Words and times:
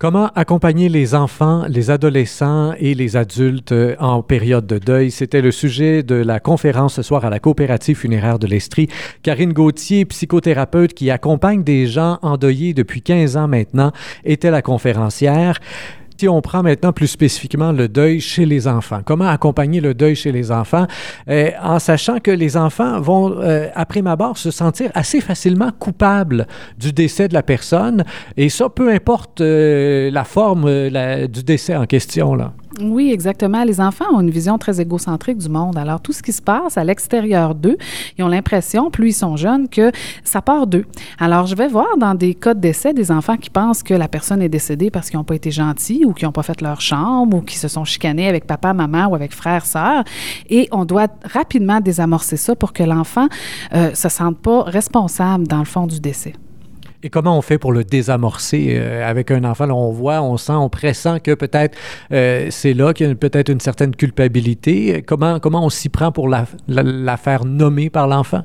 Comment 0.00 0.30
accompagner 0.36 0.88
les 0.88 1.16
enfants, 1.16 1.64
les 1.68 1.90
adolescents 1.90 2.72
et 2.78 2.94
les 2.94 3.16
adultes 3.16 3.72
euh, 3.72 3.96
en 3.98 4.22
période 4.22 4.64
de 4.64 4.78
deuil? 4.78 5.10
C'était 5.10 5.40
le 5.40 5.50
sujet 5.50 6.04
de 6.04 6.14
la 6.14 6.38
conférence 6.38 6.94
ce 6.94 7.02
soir 7.02 7.24
à 7.24 7.30
la 7.30 7.40
coopérative 7.40 7.96
funéraire 7.96 8.38
de 8.38 8.46
l'Estrie. 8.46 8.86
Karine 9.24 9.52
Gauthier, 9.52 10.04
psychothérapeute 10.04 10.94
qui 10.94 11.10
accompagne 11.10 11.64
des 11.64 11.88
gens 11.88 12.20
endeuillés 12.22 12.74
depuis 12.74 13.02
15 13.02 13.36
ans 13.36 13.48
maintenant, 13.48 13.90
était 14.24 14.52
la 14.52 14.62
conférencière. 14.62 15.58
Si 16.20 16.28
on 16.28 16.42
prend 16.42 16.64
maintenant 16.64 16.92
plus 16.92 17.06
spécifiquement 17.06 17.70
le 17.70 17.86
deuil 17.86 18.20
chez 18.20 18.44
les 18.44 18.66
enfants, 18.66 19.02
comment 19.04 19.28
accompagner 19.28 19.80
le 19.80 19.94
deuil 19.94 20.16
chez 20.16 20.32
les 20.32 20.50
enfants? 20.50 20.88
Euh, 21.28 21.52
en 21.62 21.78
sachant 21.78 22.18
que 22.18 22.32
les 22.32 22.56
enfants 22.56 23.00
vont, 23.00 23.36
euh, 23.38 23.68
après 23.76 24.02
ma 24.02 24.16
barre, 24.16 24.36
se 24.36 24.50
sentir 24.50 24.90
assez 24.94 25.20
facilement 25.20 25.70
coupables 25.78 26.48
du 26.76 26.92
décès 26.92 27.28
de 27.28 27.34
la 27.34 27.44
personne 27.44 28.02
et 28.36 28.48
ça, 28.48 28.68
peu 28.68 28.90
importe 28.90 29.42
euh, 29.42 30.10
la 30.10 30.24
forme 30.24 30.90
du 31.28 31.44
décès 31.44 31.76
en 31.76 31.86
question. 31.86 32.34
Là. 32.34 32.52
Oui, 32.80 33.10
exactement. 33.12 33.64
Les 33.64 33.80
enfants 33.80 34.04
ont 34.12 34.20
une 34.20 34.30
vision 34.30 34.56
très 34.56 34.80
égocentrique 34.80 35.38
du 35.38 35.48
monde. 35.48 35.76
Alors, 35.76 36.00
tout 36.00 36.12
ce 36.12 36.22
qui 36.22 36.32
se 36.32 36.40
passe 36.40 36.78
à 36.78 36.84
l'extérieur 36.84 37.54
d'eux, 37.54 37.76
ils 38.16 38.24
ont 38.24 38.28
l'impression, 38.28 38.90
plus 38.90 39.10
ils 39.10 39.14
sont 39.14 39.36
jeunes, 39.36 39.68
que 39.68 39.90
ça 40.22 40.42
part 40.42 40.66
d'eux. 40.66 40.84
Alors, 41.18 41.46
je 41.46 41.56
vais 41.56 41.66
voir 41.66 41.96
dans 41.98 42.14
des 42.14 42.34
cas 42.34 42.54
de 42.54 42.60
décès 42.60 42.94
des 42.94 43.10
enfants 43.10 43.36
qui 43.36 43.50
pensent 43.50 43.82
que 43.82 43.94
la 43.94 44.06
personne 44.06 44.42
est 44.42 44.48
décédée 44.48 44.90
parce 44.90 45.10
qu'ils 45.10 45.18
n'ont 45.18 45.24
pas 45.24 45.34
été 45.34 45.50
gentils 45.50 46.04
ou 46.04 46.12
qu'ils 46.12 46.26
n'ont 46.26 46.32
pas 46.32 46.42
fait 46.42 46.60
leur 46.60 46.80
chambre 46.80 47.38
ou 47.38 47.40
qui 47.40 47.58
se 47.58 47.68
sont 47.68 47.84
chicanés 47.84 48.28
avec 48.28 48.46
papa, 48.46 48.72
maman 48.72 49.06
ou 49.08 49.14
avec 49.14 49.32
frère, 49.32 49.66
sœur. 49.66 50.04
Et 50.48 50.68
on 50.70 50.84
doit 50.84 51.08
rapidement 51.24 51.80
désamorcer 51.80 52.36
ça 52.36 52.54
pour 52.54 52.72
que 52.72 52.82
l'enfant 52.82 53.28
euh, 53.74 53.92
se 53.94 54.08
sente 54.08 54.38
pas 54.38 54.62
responsable, 54.62 55.48
dans 55.48 55.58
le 55.58 55.64
fond, 55.64 55.86
du 55.86 56.00
décès. 56.00 56.34
Et 57.04 57.10
comment 57.10 57.38
on 57.38 57.42
fait 57.42 57.58
pour 57.58 57.72
le 57.72 57.84
désamorcer 57.84 58.72
euh, 58.72 59.08
avec 59.08 59.30
un 59.30 59.44
enfant? 59.44 59.70
On 59.70 59.92
voit, 59.92 60.20
on 60.20 60.36
sent, 60.36 60.52
on 60.52 60.68
pressent 60.68 61.20
que 61.22 61.34
peut-être 61.34 61.78
euh, 62.12 62.48
c'est 62.50 62.74
là 62.74 62.92
qu'il 62.92 63.06
y 63.06 63.10
a 63.10 63.14
peut-être 63.14 63.50
une 63.50 63.60
certaine 63.60 63.94
culpabilité. 63.94 65.04
Comment, 65.06 65.38
comment 65.38 65.64
on 65.64 65.70
s'y 65.70 65.90
prend 65.90 66.10
pour 66.10 66.28
la 66.28 67.16
faire 67.16 67.44
nommer 67.44 67.88
par 67.88 68.08
l'enfant? 68.08 68.42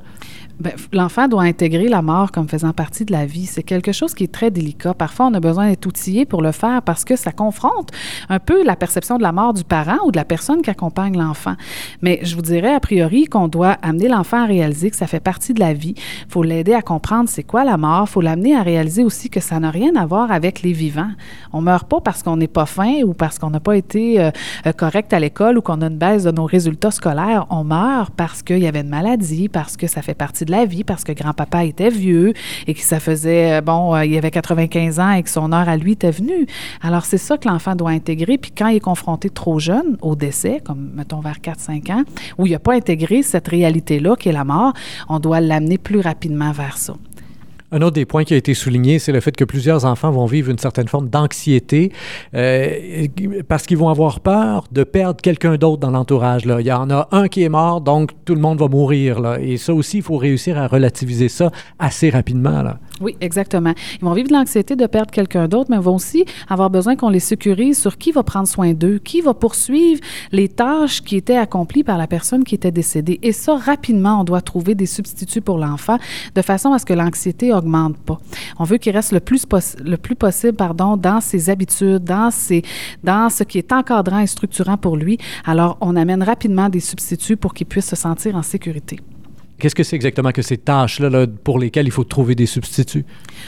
Ben, 0.63 0.71
l'enfant 0.93 1.27
doit 1.27 1.41
intégrer 1.41 1.89
la 1.89 2.01
mort 2.01 2.31
comme 2.31 2.47
faisant 2.47 2.71
partie 2.71 3.03
de 3.03 3.11
la 3.11 3.25
vie. 3.25 3.47
C'est 3.47 3.63
quelque 3.63 3.91
chose 3.91 4.13
qui 4.13 4.23
est 4.23 4.31
très 4.31 4.49
délicat. 4.49 4.93
Parfois, 4.93 5.25
on 5.25 5.33
a 5.33 5.41
besoin 5.41 5.67
d'être 5.67 5.85
outillé 5.85 6.23
pour 6.25 6.41
le 6.41 6.53
faire 6.53 6.81
parce 6.83 7.03
que 7.03 7.17
ça 7.17 7.33
confronte 7.33 7.89
un 8.29 8.39
peu 8.39 8.63
la 8.63 8.77
perception 8.77 9.17
de 9.17 9.23
la 9.23 9.33
mort 9.33 9.53
du 9.53 9.65
parent 9.65 9.97
ou 10.05 10.11
de 10.11 10.15
la 10.15 10.23
personne 10.23 10.61
qui 10.61 10.69
accompagne 10.69 11.17
l'enfant. 11.17 11.55
Mais 12.01 12.21
je 12.23 12.33
vous 12.35 12.41
dirais 12.41 12.73
a 12.73 12.79
priori 12.79 13.25
qu'on 13.25 13.49
doit 13.49 13.75
amener 13.81 14.07
l'enfant 14.07 14.41
à 14.41 14.45
réaliser 14.45 14.89
que 14.89 14.95
ça 14.95 15.05
fait 15.05 15.19
partie 15.19 15.53
de 15.53 15.59
la 15.59 15.73
vie. 15.73 15.95
Il 15.97 16.31
faut 16.31 16.43
l'aider 16.43 16.73
à 16.73 16.81
comprendre 16.81 17.27
c'est 17.27 17.43
quoi 17.43 17.65
la 17.65 17.75
mort. 17.75 18.05
Il 18.07 18.11
faut 18.11 18.21
l'amener 18.21 18.55
à 18.55 18.61
réaliser 18.61 19.03
aussi 19.03 19.29
que 19.29 19.41
ça 19.41 19.59
n'a 19.59 19.69
rien 19.69 19.93
à 19.97 20.05
voir 20.05 20.31
avec 20.31 20.61
les 20.61 20.71
vivants. 20.71 21.11
On 21.51 21.59
meurt 21.59 21.89
pas 21.89 21.99
parce 21.99 22.23
qu'on 22.23 22.37
n'est 22.37 22.47
pas 22.47 22.65
fin 22.65 23.01
ou 23.03 23.13
parce 23.13 23.37
qu'on 23.37 23.49
n'a 23.49 23.59
pas 23.59 23.75
été 23.75 24.21
euh, 24.21 24.31
euh, 24.65 24.71
correct 24.71 25.11
à 25.11 25.19
l'école 25.19 25.57
ou 25.57 25.61
qu'on 25.61 25.81
a 25.81 25.87
une 25.87 25.97
baisse 25.97 26.23
de 26.23 26.31
nos 26.31 26.45
résultats 26.45 26.91
scolaires. 26.91 27.47
On 27.49 27.65
meurt 27.65 28.13
parce 28.15 28.41
qu'il 28.43 28.59
y 28.59 28.67
avait 28.67 28.79
une 28.79 28.87
maladie, 28.89 29.49
parce 29.49 29.75
que 29.75 29.87
ça 29.87 30.01
fait 30.01 30.13
partie 30.13 30.45
de 30.45 30.52
la 30.53 30.65
vie 30.65 30.83
parce 30.83 31.03
que 31.03 31.11
grand-papa 31.11 31.65
était 31.65 31.89
vieux 31.89 32.33
et 32.67 32.73
que 32.73 32.81
ça 32.81 32.99
faisait, 32.99 33.53
euh, 33.53 33.61
bon, 33.61 33.95
euh, 33.95 34.05
il 34.05 34.15
avait 34.17 34.31
95 34.31 34.99
ans 34.99 35.11
et 35.11 35.23
que 35.23 35.29
son 35.29 35.51
heure 35.51 35.67
à 35.67 35.77
lui 35.77 35.93
était 35.93 36.11
venue. 36.11 36.45
Alors, 36.81 37.05
c'est 37.05 37.17
ça 37.17 37.37
que 37.37 37.47
l'enfant 37.47 37.75
doit 37.75 37.89
intégrer. 37.89 38.37
Puis 38.37 38.51
quand 38.51 38.67
il 38.67 38.77
est 38.77 38.79
confronté 38.79 39.29
trop 39.29 39.59
jeune 39.59 39.97
au 40.01 40.15
décès, 40.15 40.61
comme 40.63 40.91
mettons 40.93 41.21
vers 41.21 41.39
4-5 41.39 41.91
ans, 41.91 42.03
où 42.37 42.45
il 42.45 42.51
n'a 42.51 42.59
pas 42.59 42.73
intégré 42.73 43.23
cette 43.23 43.47
réalité-là 43.47 44.15
qui 44.15 44.29
est 44.29 44.33
la 44.33 44.43
mort, 44.43 44.73
on 45.09 45.19
doit 45.19 45.41
l'amener 45.41 45.77
plus 45.77 45.99
rapidement 45.99 46.51
vers 46.51 46.77
ça. 46.77 46.93
Un 47.73 47.81
autre 47.81 47.95
des 47.95 48.05
points 48.05 48.23
qui 48.23 48.35
a 48.35 48.37
été 48.37 48.53
souligné, 48.53 48.99
c'est 48.99 49.11
le 49.11 49.19
fait 49.19 49.35
que 49.35 49.43
plusieurs 49.43 49.83
enfants 49.85 50.11
vont 50.11 50.27
vivre 50.27 50.51
une 50.51 50.59
certaine 50.59 50.87
forme 50.87 51.09
d'anxiété 51.09 51.91
euh, 52.35 53.07
parce 53.47 53.65
qu'ils 53.65 53.77
vont 53.77 53.89
avoir 53.89 54.19
peur 54.19 54.65
de 54.71 54.83
perdre 54.83 55.19
quelqu'un 55.19 55.55
d'autre 55.55 55.79
dans 55.79 55.89
l'entourage. 55.89 56.43
Il 56.45 56.67
y 56.67 56.71
en 56.71 56.91
a 56.91 57.07
un 57.11 57.27
qui 57.27 57.41
est 57.41 57.49
mort, 57.49 57.81
donc 57.81 58.11
tout 58.25 58.35
le 58.35 58.41
monde 58.41 58.59
va 58.59 58.67
mourir. 58.67 59.19
Là. 59.19 59.39
Et 59.41 59.57
ça 59.57 59.73
aussi, 59.73 59.97
il 59.97 60.03
faut 60.03 60.17
réussir 60.17 60.55
à 60.59 60.67
relativiser 60.67 61.29
ça 61.29 61.49
assez 61.79 62.11
rapidement. 62.11 62.61
Là. 62.61 62.77
Oui, 63.03 63.17
exactement. 63.19 63.73
Ils 63.99 64.05
vont 64.05 64.13
vivre 64.13 64.29
de 64.29 64.33
l'anxiété 64.33 64.77
de 64.77 64.85
perdre 64.85 65.11
quelqu'un 65.11 65.49
d'autre, 65.49 65.69
mais 65.69 65.77
vont 65.77 65.95
aussi 65.95 66.23
avoir 66.47 66.69
besoin 66.69 66.95
qu'on 66.95 67.09
les 67.09 67.19
sécurise 67.19 67.77
sur 67.77 67.97
qui 67.97 68.13
va 68.13 68.23
prendre 68.23 68.47
soin 68.47 68.71
d'eux, 68.73 68.97
qui 68.97 69.19
va 69.19 69.33
poursuivre 69.33 69.99
les 70.31 70.47
tâches 70.47 71.01
qui 71.01 71.17
étaient 71.17 71.35
accomplies 71.35 71.83
par 71.83 71.97
la 71.97 72.07
personne 72.07 72.45
qui 72.45 72.55
était 72.55 72.71
décédée. 72.71 73.19
Et 73.21 73.33
ça, 73.33 73.57
rapidement, 73.57 74.21
on 74.21 74.23
doit 74.23 74.39
trouver 74.39 74.73
des 74.73 74.85
substituts 74.85 75.41
pour 75.41 75.57
l'enfant 75.57 75.97
de 76.33 76.41
façon 76.41 76.71
à 76.71 76.79
ce 76.79 76.85
que 76.85 76.93
l'anxiété 76.93 77.51
augmente 77.51 77.97
pas. 77.97 78.19
On 78.57 78.63
veut 78.63 78.77
qu'il 78.77 78.93
reste 78.93 79.11
le 79.11 79.19
plus, 79.19 79.45
le 79.83 79.97
plus 79.97 80.15
possible 80.15 80.53
pardon, 80.53 80.95
dans 80.95 81.19
ses 81.19 81.49
habitudes, 81.49 82.05
dans, 82.05 82.31
ses, 82.31 82.63
dans 83.03 83.29
ce 83.29 83.43
qui 83.43 83.57
est 83.57 83.73
encadrant 83.73 84.19
et 84.19 84.27
structurant 84.27 84.77
pour 84.77 84.95
lui. 84.95 85.17
Alors, 85.43 85.77
on 85.81 85.97
amène 85.97 86.23
rapidement 86.23 86.69
des 86.69 86.79
substituts 86.79 87.35
pour 87.35 87.53
qu'il 87.53 87.67
puisse 87.67 87.87
se 87.87 87.97
sentir 87.97 88.37
en 88.37 88.43
sécurité. 88.43 88.99
Qu'est-ce 89.63 89.75
que 89.75 89.83
c'est 89.83 89.95
exactement 89.95 90.33
que 90.33 90.41
ces 90.41 90.57
tâches-là 90.57 91.25
pour 91.41 91.57
lesquelles 91.57 91.85
il 91.85 91.91
faut 91.91 92.03
trouver 92.03 92.35
des 92.35 92.47
substituts? 92.47 93.05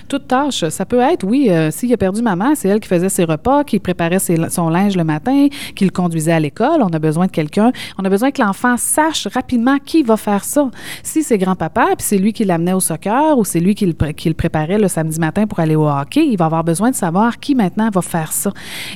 Toute 0.08 0.30
tâche, 0.30 0.64
ça 0.70 0.86
peut 0.86 1.02
être, 1.02 1.26
oui, 1.26 1.50
euh, 1.50 1.72
s'il 1.72 1.92
a 1.92 1.98
perdu 1.98 2.22
maman, 2.22 2.56
c'est 2.56 2.70
elle 2.70 2.80
qui 2.80 2.88
faisait 2.88 3.10
ses 3.10 3.26
repas, 3.26 3.66
qui 3.66 3.80
préparait 3.80 4.20
son 4.20 4.70
linge 4.70 4.96
le 4.96 5.04
matin, 5.04 5.50
qui 5.76 5.84
le 5.84 5.90
conduisait 5.90 6.32
à 6.32 6.40
l'école. 6.40 6.82
On 6.82 6.94
a 6.94 7.00
besoin 7.00 7.26
de 7.26 7.32
quelqu'un. 7.32 7.74
On 7.98 8.06
a 8.06 8.10
besoin 8.10 8.32
que 8.32 8.42
l'enfant 8.42 8.78
sache 8.78 9.28
rapidement 9.28 9.78
qui 9.78 10.04
va 10.04 10.16
faire 10.16 10.46
ça. 10.46 10.72
Si 11.04 11.22
c'est 11.22 11.38
grand-papa, 11.38 11.88
puis 11.98 12.08
c'est 12.08 12.18
lui 12.18 12.32
qui 12.32 12.46
l'amenait 12.46 12.72
au 12.72 12.80
soccer 12.80 13.38
ou 13.38 13.44
c'est 13.44 13.60
lui 13.60 13.76
qui 13.76 13.86
le, 13.86 14.34
préparait 14.34 14.78
le 14.78 14.88
samedi 14.88 15.20
matin 15.20 15.48
pour 15.48 15.60
aller 15.60 15.76
au 15.76 15.86
hockey, 15.86 16.26
il 16.26 16.38
va 16.38 16.46
avoir 16.46 16.64
besoin 16.64 16.92
de 16.92 16.96
savoir 16.96 17.42
qui 17.42 17.56
maintenant 17.56 17.90
va 17.90 18.02
faire 18.02 18.32
ça. 18.32 18.54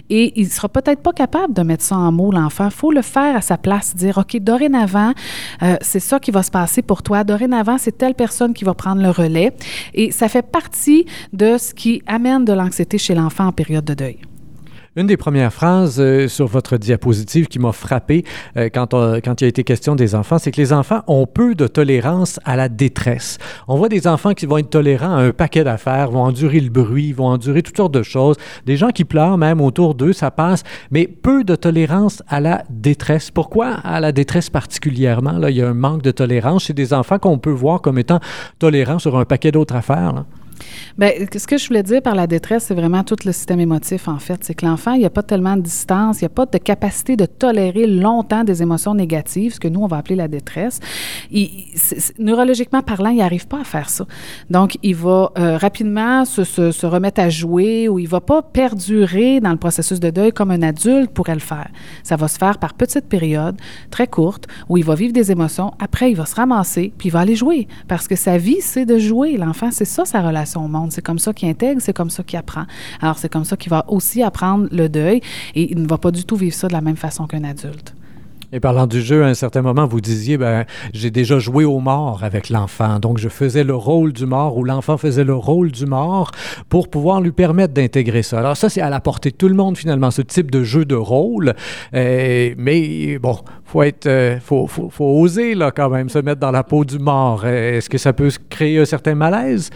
Et 0.09 0.39
il 0.39 0.47
sera 0.47 0.69
peut-être 0.69 1.01
pas 1.01 1.11
capable 1.11 1.53
de 1.53 1.63
mettre 1.63 1.83
ça 1.83 1.97
en 1.97 2.13
mots, 2.13 2.31
l'enfant. 2.31 2.67
Il 2.67 2.71
faut 2.71 2.93
le 2.93 3.01
faire 3.01 3.35
à 3.35 3.41
sa 3.41 3.57
place, 3.57 3.93
dire, 3.93 4.19
OK, 4.19 4.37
dorénavant, 4.39 5.11
euh, 5.63 5.75
c'est 5.81 5.99
ça 5.99 6.17
qui 6.21 6.31
va 6.31 6.43
se 6.43 6.51
passer 6.51 6.81
pour 6.81 7.03
toi. 7.03 7.08
Dorénavant, 7.25 7.77
c'est 7.77 7.97
telle 7.97 8.15
personne 8.15 8.53
qui 8.53 8.63
va 8.63 8.73
prendre 8.73 9.01
le 9.01 9.09
relais. 9.09 9.51
Et 9.93 10.11
ça 10.11 10.29
fait 10.29 10.45
partie 10.45 11.05
de 11.33 11.57
ce 11.57 11.73
qui 11.73 12.01
amène 12.07 12.45
de 12.45 12.53
l'anxiété 12.53 12.97
chez 12.97 13.15
l'enfant 13.15 13.47
en 13.47 13.51
période 13.51 13.85
de 13.85 13.93
deuil. 13.93 14.17
Une 14.95 15.05
des 15.05 15.17
premières 15.17 15.53
phrases 15.53 15.99
euh, 15.99 16.27
sur 16.27 16.47
votre 16.47 16.77
diapositive 16.77 17.47
qui 17.47 17.59
m'a 17.59 17.71
frappé 17.71 18.25
euh, 18.57 18.69
quand, 18.73 18.91
il 19.41 19.45
a 19.45 19.47
été 19.47 19.63
question 19.63 19.95
des 19.95 20.15
enfants, 20.15 20.39
c'est 20.39 20.51
que 20.51 20.59
les 20.59 20.73
enfants 20.73 21.01
ont 21.05 21.27
peu 21.27 21.53
de 21.53 21.67
tolérance 21.67 22.39
à 22.43 22.55
la 22.55 22.69
détresse. 22.69 23.37
On 23.67 23.77
voit 23.77 23.89
des 23.89 24.07
enfants 24.07 24.33
qui 24.33 24.47
vont 24.47 24.57
être 24.57 24.71
tolérants 24.71 25.15
à 25.15 25.21
un 25.21 25.31
paquet 25.31 25.63
d'affaires, 25.63 26.09
vont 26.09 26.23
endurer 26.23 26.59
le 26.59 26.71
bruit, 26.71 27.13
vont 27.13 27.27
endurer 27.27 27.61
toutes 27.61 27.77
sortes 27.77 27.93
de 27.93 28.01
choses. 28.01 28.35
Des 28.65 28.77
gens 28.77 28.89
qui 28.89 29.05
pleurent 29.05 29.37
même 29.37 29.61
autour 29.61 29.93
d'eux, 29.93 30.13
ça 30.13 30.31
passe, 30.31 30.63
mais 30.89 31.05
peu 31.05 31.43
de 31.43 31.55
tolérance 31.55 32.23
à 32.27 32.39
la 32.39 32.63
détresse. 32.71 33.29
Pourquoi 33.29 33.73
à 33.83 33.99
la 33.99 34.11
détresse 34.11 34.49
particulièrement? 34.49 35.33
Là, 35.33 35.51
il 35.51 35.57
y 35.57 35.61
a 35.61 35.69
un 35.69 35.75
manque 35.75 36.01
de 36.01 36.11
tolérance 36.11 36.63
chez 36.63 36.73
des 36.73 36.93
enfants 36.93 37.19
qu'on 37.19 37.37
peut 37.37 37.51
voir 37.51 37.81
comme 37.81 37.99
étant 37.99 38.19
tolérants 38.57 38.99
sur 38.99 39.19
un 39.19 39.25
paquet 39.25 39.51
d'autres 39.51 39.75
affaires. 39.75 40.25
Bien, 40.97 41.11
ce 41.35 41.47
que 41.47 41.57
je 41.57 41.67
voulais 41.67 41.83
dire 41.83 42.01
par 42.01 42.15
la 42.15 42.27
détresse, 42.27 42.65
c'est 42.65 42.73
vraiment 42.73 43.03
tout 43.03 43.15
le 43.25 43.31
système 43.31 43.59
émotif, 43.59 44.07
en 44.07 44.19
fait. 44.19 44.43
C'est 44.43 44.53
que 44.53 44.65
l'enfant, 44.65 44.93
il 44.93 44.99
n'y 44.99 45.05
a 45.05 45.09
pas 45.09 45.23
tellement 45.23 45.55
de 45.55 45.61
distance, 45.61 46.21
il 46.21 46.23
n'y 46.23 46.27
a 46.27 46.29
pas 46.29 46.45
de 46.45 46.57
capacité 46.57 47.15
de 47.15 47.25
tolérer 47.25 47.87
longtemps 47.87 48.43
des 48.43 48.61
émotions 48.61 48.93
négatives, 48.93 49.53
ce 49.55 49.59
que 49.59 49.67
nous, 49.67 49.81
on 49.81 49.87
va 49.87 49.97
appeler 49.97 50.15
la 50.15 50.27
détresse. 50.27 50.79
neurologiquement 52.17 52.81
parlant, 52.81 53.09
il 53.09 53.17
n'arrive 53.17 53.47
pas 53.47 53.61
à 53.61 53.63
faire 53.63 53.89
ça. 53.89 54.05
Donc, 54.49 54.77
il 54.83 54.95
va 54.95 55.31
euh, 55.37 55.57
rapidement 55.57 56.25
se, 56.25 56.43
se, 56.43 56.85
remettre 56.85 57.21
à 57.21 57.29
jouer 57.29 57.87
ou 57.87 57.99
il 57.99 58.05
ne 58.05 58.09
va 58.09 58.21
pas 58.21 58.41
perdurer 58.41 59.39
dans 59.39 59.51
le 59.51 59.57
processus 59.57 59.99
de 59.99 60.09
deuil 60.09 60.31
comme 60.31 60.51
un 60.51 60.61
adulte 60.61 61.11
pourrait 61.11 61.35
le 61.35 61.39
faire. 61.39 61.69
Ça 62.03 62.15
va 62.15 62.27
se 62.27 62.37
faire 62.37 62.57
par 62.57 62.73
petites 62.73 63.05
périodes, 63.05 63.57
très 63.91 64.07
courtes, 64.07 64.47
où 64.69 64.77
il 64.77 64.83
va 64.83 64.95
vivre 64.95 65.13
des 65.13 65.31
émotions. 65.31 65.73
Après, 65.79 66.11
il 66.11 66.15
va 66.15 66.25
se 66.25 66.35
ramasser, 66.35 66.91
puis 66.97 67.09
il 67.09 67.11
va 67.11 67.19
aller 67.19 67.35
jouer. 67.35 67.67
Parce 67.87 68.07
que 68.07 68.15
sa 68.15 68.37
vie, 68.37 68.61
c'est 68.61 68.85
de 68.85 68.97
jouer. 68.97 69.37
L'enfant, 69.37 69.69
c'est 69.71 69.85
ça 69.85 70.05
sa 70.05 70.21
relation 70.21 70.48
son 70.49 70.67
monde. 70.67 70.91
C'est 70.91 71.01
comme 71.01 71.19
ça 71.19 71.33
qu'il 71.33 71.49
intègre, 71.49 71.81
c'est 71.81 71.93
comme 71.93 72.09
ça 72.09 72.23
qu'il 72.23 72.37
apprend. 72.37 72.65
Alors, 73.01 73.17
c'est 73.17 73.29
comme 73.29 73.45
ça 73.45 73.55
qu'il 73.55 73.69
va 73.69 73.85
aussi 73.87 74.21
apprendre 74.23 74.67
le 74.71 74.89
deuil 74.89 75.21
et 75.55 75.71
il 75.71 75.81
ne 75.81 75.87
va 75.87 75.97
pas 75.97 76.11
du 76.11 76.25
tout 76.25 76.35
vivre 76.35 76.55
ça 76.55 76.67
de 76.67 76.73
la 76.73 76.81
même 76.81 76.97
façon 76.97 77.27
qu'un 77.27 77.43
adulte. 77.43 77.93
Et 78.51 78.59
parlant 78.59 78.87
du 78.87 79.01
jeu, 79.01 79.23
à 79.23 79.27
un 79.27 79.35
certain 79.35 79.61
moment, 79.61 79.85
vous 79.85 80.01
disiez, 80.01 80.37
ben, 80.37 80.65
j'ai 80.91 81.11
déjà 81.11 81.37
joué 81.37 81.65
au 81.65 81.79
mort 81.79 82.23
avec 82.23 82.49
l'enfant. 82.49 82.99
Donc, 82.99 83.19
je 83.19 83.29
faisais 83.29 83.63
le 83.63 83.75
rôle 83.75 84.11
du 84.11 84.25
mort 84.25 84.57
ou 84.57 84.63
l'enfant 84.63 84.97
faisait 84.97 85.23
le 85.23 85.35
rôle 85.35 85.71
du 85.71 85.85
mort 85.85 86.31
pour 86.67 86.89
pouvoir 86.89 87.21
lui 87.21 87.31
permettre 87.31 87.75
d'intégrer 87.75 88.23
ça. 88.23 88.39
Alors, 88.39 88.57
ça, 88.57 88.69
c'est 88.69 88.81
à 88.81 88.89
la 88.89 89.01
portée 89.01 89.29
de 89.29 89.35
tout 89.35 89.49
le 89.49 89.53
monde, 89.53 89.77
finalement, 89.77 90.09
ce 90.09 90.23
type 90.23 90.49
de 90.49 90.63
jeu 90.63 90.83
de 90.83 90.95
rôle. 90.95 91.53
Euh, 91.93 92.55
mais 92.57 93.19
bon, 93.19 93.37
faut 93.65 93.83
être, 93.83 94.07
euh, 94.07 94.39
faut, 94.39 94.65
faut, 94.65 94.89
oser, 94.99 95.53
là, 95.53 95.69
quand 95.69 95.89
même, 95.89 96.09
se 96.09 96.17
mettre 96.17 96.39
dans 96.39 96.51
la 96.51 96.63
peau 96.63 96.85
du 96.85 96.97
mort. 96.97 97.45
Est-ce 97.45 97.89
que 97.89 97.99
ça 97.99 98.13
peut 98.13 98.31
créer 98.49 98.79
un 98.79 98.85
certain 98.85 99.13
malaise? 99.13 99.69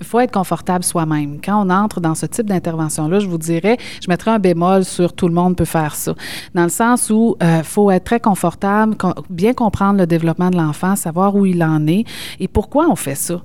Il 0.00 0.06
faut 0.06 0.20
être 0.20 0.32
confortable 0.32 0.84
soi-même. 0.84 1.38
Quand 1.44 1.66
on 1.66 1.70
entre 1.70 2.00
dans 2.00 2.14
ce 2.14 2.26
type 2.26 2.46
d'intervention-là, 2.46 3.18
je 3.18 3.26
vous 3.26 3.38
dirais, 3.38 3.76
je 4.02 4.08
mettrais 4.08 4.30
un 4.30 4.38
bémol 4.38 4.84
sur 4.84 5.12
tout 5.12 5.28
le 5.28 5.34
monde 5.34 5.56
peut 5.56 5.64
faire 5.64 5.94
ça. 5.94 6.14
Dans 6.54 6.64
le 6.64 6.68
sens 6.68 7.10
où 7.10 7.36
il 7.40 7.46
euh, 7.46 7.62
faut 7.62 7.90
être 7.90 8.04
très 8.04 8.20
confortable, 8.20 8.96
bien 9.30 9.54
comprendre 9.54 9.98
le 9.98 10.06
développement 10.06 10.50
de 10.50 10.56
l'enfant, 10.56 10.96
savoir 10.96 11.34
où 11.36 11.46
il 11.46 11.62
en 11.62 11.86
est 11.86 12.04
et 12.40 12.48
pourquoi 12.48 12.88
on 12.88 12.96
fait 12.96 13.14
ça. 13.14 13.42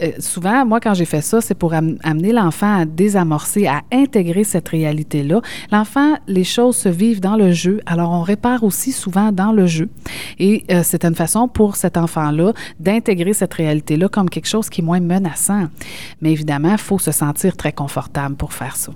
Euh, 0.00 0.12
souvent, 0.18 0.64
moi, 0.64 0.80
quand 0.80 0.94
j'ai 0.94 1.04
fait 1.04 1.20
ça, 1.20 1.40
c'est 1.40 1.54
pour 1.54 1.72
amener 1.74 2.32
l'enfant 2.32 2.80
à 2.80 2.84
désamorcer, 2.84 3.66
à 3.66 3.82
intégrer 3.92 4.44
cette 4.44 4.68
réalité-là. 4.68 5.40
L'enfant, 5.70 6.14
les 6.26 6.44
choses 6.44 6.76
se 6.76 6.88
vivent 6.88 7.20
dans 7.20 7.36
le 7.36 7.52
jeu, 7.52 7.80
alors 7.86 8.10
on 8.10 8.22
répare 8.22 8.64
aussi 8.64 8.92
souvent 8.92 9.32
dans 9.32 9.52
le 9.52 9.66
jeu. 9.66 9.88
Et 10.38 10.64
euh, 10.70 10.82
c'est 10.84 11.04
une 11.04 11.14
façon 11.14 11.48
pour 11.48 11.76
cet 11.76 11.96
enfant-là 11.96 12.52
d'intégrer 12.80 13.32
cette 13.32 13.54
réalité-là 13.54 14.08
comme 14.08 14.28
quelque 14.28 14.48
chose 14.48 14.68
qui 14.68 14.80
est 14.80 14.84
moins 14.84 15.00
menaçant. 15.00 15.68
Mais 16.20 16.32
évidemment, 16.32 16.72
il 16.72 16.78
faut 16.78 16.98
se 16.98 17.12
sentir 17.12 17.56
très 17.56 17.72
confortable 17.72 18.36
pour 18.36 18.52
faire 18.52 18.76
ça. 18.76 18.92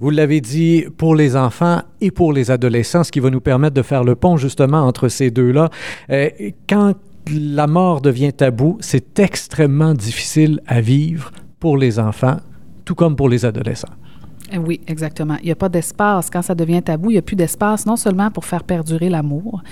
Vous 0.00 0.10
l'avez 0.10 0.40
dit, 0.40 0.84
pour 0.98 1.14
les 1.14 1.36
enfants 1.36 1.82
et 2.00 2.10
pour 2.10 2.32
les 2.32 2.50
adolescents, 2.50 3.04
ce 3.04 3.12
qui 3.12 3.20
va 3.20 3.30
nous 3.30 3.40
permettre 3.40 3.74
de 3.74 3.82
faire 3.82 4.04
le 4.04 4.16
pont 4.16 4.36
justement 4.36 4.80
entre 4.82 5.08
ces 5.08 5.30
deux-là. 5.30 5.70
Euh, 6.10 6.28
quand 6.68 6.94
la 7.32 7.66
mort 7.66 8.00
devient 8.00 8.32
tabou, 8.32 8.76
c'est 8.80 9.18
extrêmement 9.18 9.94
difficile 9.94 10.60
à 10.66 10.80
vivre 10.80 11.30
pour 11.60 11.78
les 11.78 11.98
enfants, 11.98 12.36
tout 12.84 12.94
comme 12.94 13.16
pour 13.16 13.28
les 13.28 13.44
adolescents. 13.44 13.94
Eh 14.54 14.58
oui, 14.58 14.80
exactement. 14.86 15.36
Il 15.40 15.46
n'y 15.46 15.50
a 15.50 15.56
pas 15.56 15.68
d'espace. 15.68 16.30
Quand 16.30 16.42
ça 16.42 16.54
devient 16.54 16.80
tabou, 16.80 17.10
il 17.10 17.14
n'y 17.14 17.18
a 17.18 17.22
plus 17.22 17.34
d'espace, 17.34 17.86
non 17.86 17.96
seulement 17.96 18.30
pour 18.30 18.44
faire 18.44 18.62
perdurer 18.62 19.08
l'amour, 19.08 19.62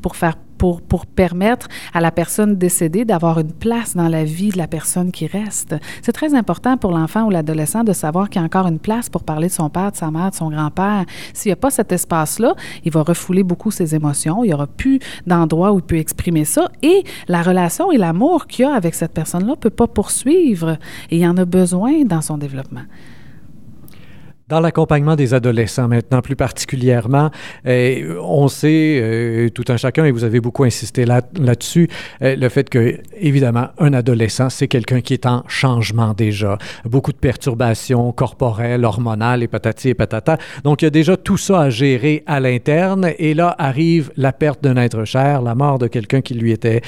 pour 0.00 0.16
faire 0.16 0.36
pour, 0.56 0.80
pour, 0.80 1.06
permettre 1.06 1.66
à 1.92 2.00
la 2.00 2.12
personne 2.12 2.54
décédée 2.54 3.04
d'avoir 3.04 3.40
une 3.40 3.52
place 3.52 3.96
dans 3.96 4.06
la 4.06 4.22
vie 4.22 4.50
de 4.50 4.58
la 4.58 4.68
personne 4.68 5.10
qui 5.10 5.26
reste. 5.26 5.74
C'est 6.02 6.12
très 6.12 6.34
important 6.34 6.76
pour 6.76 6.92
l'enfant 6.92 7.24
ou 7.24 7.30
l'adolescent 7.30 7.82
de 7.82 7.92
savoir 7.92 8.30
qu'il 8.30 8.40
y 8.40 8.42
a 8.42 8.46
encore 8.46 8.68
une 8.68 8.78
place 8.78 9.10
pour 9.10 9.24
parler 9.24 9.48
de 9.48 9.52
son 9.52 9.68
père, 9.70 9.90
de 9.90 9.96
sa 9.96 10.12
mère, 10.12 10.30
de 10.30 10.36
son 10.36 10.50
grand-père. 10.50 11.04
S'il 11.34 11.48
n'y 11.48 11.54
a 11.54 11.56
pas 11.56 11.70
cet 11.70 11.90
espace-là, 11.90 12.54
il 12.84 12.92
va 12.92 13.02
refouler 13.02 13.42
beaucoup 13.42 13.72
ses 13.72 13.96
émotions. 13.96 14.44
Il 14.44 14.48
n'y 14.48 14.54
aura 14.54 14.68
plus 14.68 15.00
d'endroit 15.26 15.72
où 15.72 15.80
il 15.80 15.84
peut 15.84 15.96
exprimer 15.96 16.44
ça. 16.44 16.70
Et 16.80 17.02
la 17.26 17.42
relation 17.42 17.90
et 17.90 17.98
l'amour 17.98 18.46
qu'il 18.46 18.66
a 18.66 18.74
avec 18.74 18.94
cette 18.94 19.12
personne-là 19.12 19.54
ne 19.54 19.56
peut 19.56 19.68
pas 19.68 19.88
poursuivre. 19.88 20.78
Et 21.10 21.18
il 21.18 21.26
en 21.26 21.36
a 21.38 21.44
besoin 21.44 22.04
dans 22.04 22.22
son 22.22 22.38
développement. 22.38 22.84
Dans 24.52 24.60
l'accompagnement 24.60 25.16
des 25.16 25.32
adolescents 25.32 25.88
maintenant 25.88 26.20
plus 26.20 26.36
particulièrement, 26.36 27.30
euh, 27.66 28.20
on 28.20 28.48
sait 28.48 29.00
euh, 29.00 29.48
tout 29.48 29.64
un 29.68 29.78
chacun, 29.78 30.04
et 30.04 30.10
vous 30.10 30.24
avez 30.24 30.40
beaucoup 30.40 30.64
insisté 30.64 31.06
là, 31.06 31.22
dessus 31.56 31.88
euh, 32.20 32.36
le 32.36 32.50
fait 32.50 32.68
que, 32.68 32.98
évidemment, 33.16 33.68
un 33.78 33.94
adolescent, 33.94 34.50
c'est 34.50 34.68
quelqu'un 34.68 35.00
qui 35.00 35.14
est 35.14 35.24
en 35.24 35.42
changement 35.48 36.12
déjà. 36.12 36.58
Beaucoup 36.84 37.12
de 37.12 37.16
perturbations 37.16 38.12
corporelles, 38.12 38.84
hormonales 38.84 39.42
et 39.42 39.48
patati 39.48 39.88
et 39.88 39.94
patata. 39.94 40.36
Donc, 40.64 40.82
il 40.82 40.84
y 40.84 40.88
a 40.88 40.90
déjà 40.90 41.16
tout 41.16 41.38
ça 41.38 41.62
à 41.62 41.70
gérer 41.70 42.22
à 42.26 42.38
l'interne. 42.38 43.08
Et 43.18 43.32
là 43.32 43.56
arrive 43.56 44.12
la 44.18 44.34
perte 44.34 44.62
d'un 44.62 44.76
être 44.76 45.06
cher, 45.06 45.40
la 45.40 45.54
mort 45.54 45.78
de 45.78 45.86
quelqu'un 45.86 46.20
qui 46.20 46.34
lui 46.34 46.52
était 46.52 46.82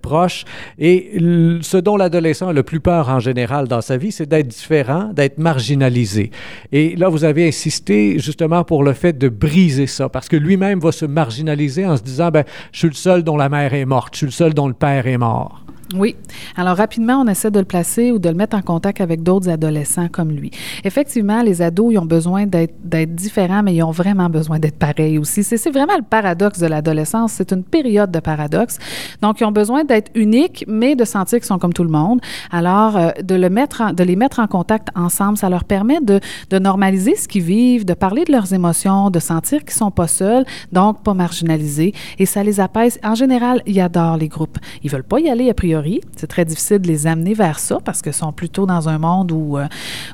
proche. 0.00 0.46
Et 0.78 1.18
ce 1.60 1.76
dont 1.76 1.98
l'adolescent 1.98 2.48
a 2.48 2.52
le 2.54 2.62
plus 2.62 2.80
peur 2.80 3.10
en 3.10 3.20
général 3.20 3.68
dans 3.68 3.82
sa 3.82 3.98
vie, 3.98 4.12
c'est 4.12 4.24
d'être 4.24 4.48
différent, 4.48 5.10
d'être 5.12 5.36
marginalisé. 5.36 6.30
Et 6.72 6.96
là, 7.02 7.08
vous 7.08 7.24
avez 7.24 7.48
insisté 7.48 8.20
justement 8.20 8.62
pour 8.62 8.84
le 8.84 8.92
fait 8.92 9.18
de 9.18 9.28
briser 9.28 9.88
ça, 9.88 10.08
parce 10.08 10.28
que 10.28 10.36
lui-même 10.36 10.78
va 10.78 10.92
se 10.92 11.04
marginaliser 11.04 11.84
en 11.84 11.96
se 11.96 12.02
disant, 12.02 12.30
ben, 12.30 12.44
je 12.70 12.78
suis 12.78 12.88
le 12.88 12.94
seul 12.94 13.24
dont 13.24 13.36
la 13.36 13.48
mère 13.48 13.74
est 13.74 13.84
morte, 13.84 14.14
je 14.14 14.18
suis 14.18 14.26
le 14.26 14.32
seul 14.32 14.54
dont 14.54 14.68
le 14.68 14.74
père 14.74 15.08
est 15.08 15.18
mort. 15.18 15.64
Oui. 15.94 16.16
Alors, 16.56 16.76
rapidement, 16.76 17.20
on 17.20 17.26
essaie 17.26 17.50
de 17.50 17.58
le 17.58 17.64
placer 17.64 18.12
ou 18.12 18.18
de 18.18 18.28
le 18.28 18.34
mettre 18.34 18.56
en 18.56 18.62
contact 18.62 19.00
avec 19.00 19.22
d'autres 19.22 19.48
adolescents 19.48 20.08
comme 20.08 20.30
lui. 20.30 20.50
Effectivement, 20.84 21.42
les 21.42 21.60
ados, 21.62 21.92
ils 21.92 21.98
ont 21.98 22.06
besoin 22.06 22.46
d'être 22.46 23.14
différents, 23.14 23.62
mais 23.62 23.74
ils 23.74 23.82
ont 23.82 23.90
vraiment 23.90 24.28
besoin 24.28 24.58
d'être 24.58 24.78
pareils 24.78 25.18
aussi. 25.18 25.42
C'est 25.42 25.70
vraiment 25.70 25.96
le 25.96 26.02
paradoxe 26.02 26.58
de 26.58 26.66
l'adolescence. 26.66 27.32
C'est 27.32 27.52
une 27.52 27.64
période 27.64 28.10
de 28.10 28.20
paradoxe. 28.20 28.78
Donc, 29.20 29.40
ils 29.40 29.44
ont 29.44 29.52
besoin 29.52 29.84
d'être 29.84 30.10
uniques, 30.14 30.64
mais 30.66 30.94
de 30.94 31.04
sentir 31.04 31.38
qu'ils 31.38 31.46
sont 31.46 31.58
comme 31.58 31.72
tout 31.72 31.84
le 31.84 31.90
monde. 31.90 32.20
Alors, 32.50 32.96
euh, 32.96 33.10
de, 33.22 33.34
le 33.34 33.50
mettre 33.50 33.94
de 33.94 34.04
les 34.04 34.16
mettre 34.16 34.38
en 34.38 34.46
contact 34.46 34.88
ensemble, 34.94 35.36
ça 35.36 35.48
leur 35.48 35.64
permet 35.64 36.00
de, 36.00 36.20
de 36.50 36.58
normaliser 36.58 37.16
ce 37.16 37.28
qu'ils 37.28 37.42
vivent, 37.42 37.84
de 37.84 37.94
parler 37.94 38.24
de 38.24 38.32
leurs 38.32 38.54
émotions, 38.54 39.10
de 39.10 39.18
sentir 39.18 39.60
qu'ils 39.64 39.72
sont 39.72 39.90
pas 39.90 40.08
seuls, 40.08 40.44
donc 40.72 41.02
pas 41.02 41.14
marginalisés. 41.14 41.92
Et 42.18 42.26
ça 42.26 42.42
les 42.42 42.60
apaise. 42.60 42.98
En 43.04 43.14
général, 43.14 43.62
ils 43.66 43.80
adorent 43.80 44.16
les 44.16 44.28
groupes. 44.28 44.58
Ils 44.82 44.90
veulent 44.90 45.02
pas 45.02 45.20
y 45.20 45.28
aller 45.28 45.50
a 45.50 45.54
priori 45.54 45.81
c'est 46.16 46.26
très 46.26 46.44
difficile 46.44 46.78
de 46.78 46.88
les 46.88 47.06
amener 47.06 47.34
vers 47.34 47.58
ça 47.58 47.78
parce 47.84 48.02
qu'ils 48.02 48.12
sont 48.12 48.32
plutôt 48.32 48.66
dans 48.66 48.88
un 48.88 48.98
monde 48.98 49.32
où, 49.32 49.58
euh, 49.58 49.66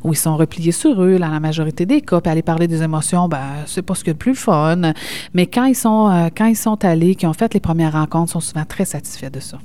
ils 0.04 0.16
sont 0.16 0.36
repliés 0.36 0.72
sur 0.72 1.02
eux, 1.02 1.18
dans 1.18 1.28
la 1.28 1.40
majorité 1.40 1.86
des 1.86 2.00
cas. 2.00 2.20
Puis 2.20 2.30
aller 2.30 2.42
parler 2.42 2.66
des 2.66 2.82
émotions, 2.82 3.28
ben, 3.28 3.64
c'est 3.66 3.82
pas 3.82 3.94
ce 3.94 4.00
qu'il 4.00 4.08
y 4.08 4.10
a 4.10 4.14
de 4.14 4.18
plus 4.18 4.34
fun. 4.34 4.92
Mais 5.34 5.46
quand 5.46 5.64
ils 5.64 5.74
sont, 5.74 6.08
euh, 6.08 6.28
quand 6.36 6.46
ils 6.46 6.56
sont 6.56 6.84
allés, 6.84 7.14
qui 7.14 7.26
ont 7.26 7.32
fait 7.32 7.54
les 7.54 7.60
premières 7.60 7.92
rencontres, 7.92 8.32
sont 8.32 8.40
souvent 8.40 8.64
très 8.64 8.84
satisfaits 8.84 9.30
de 9.30 9.40
ça. 9.40 9.58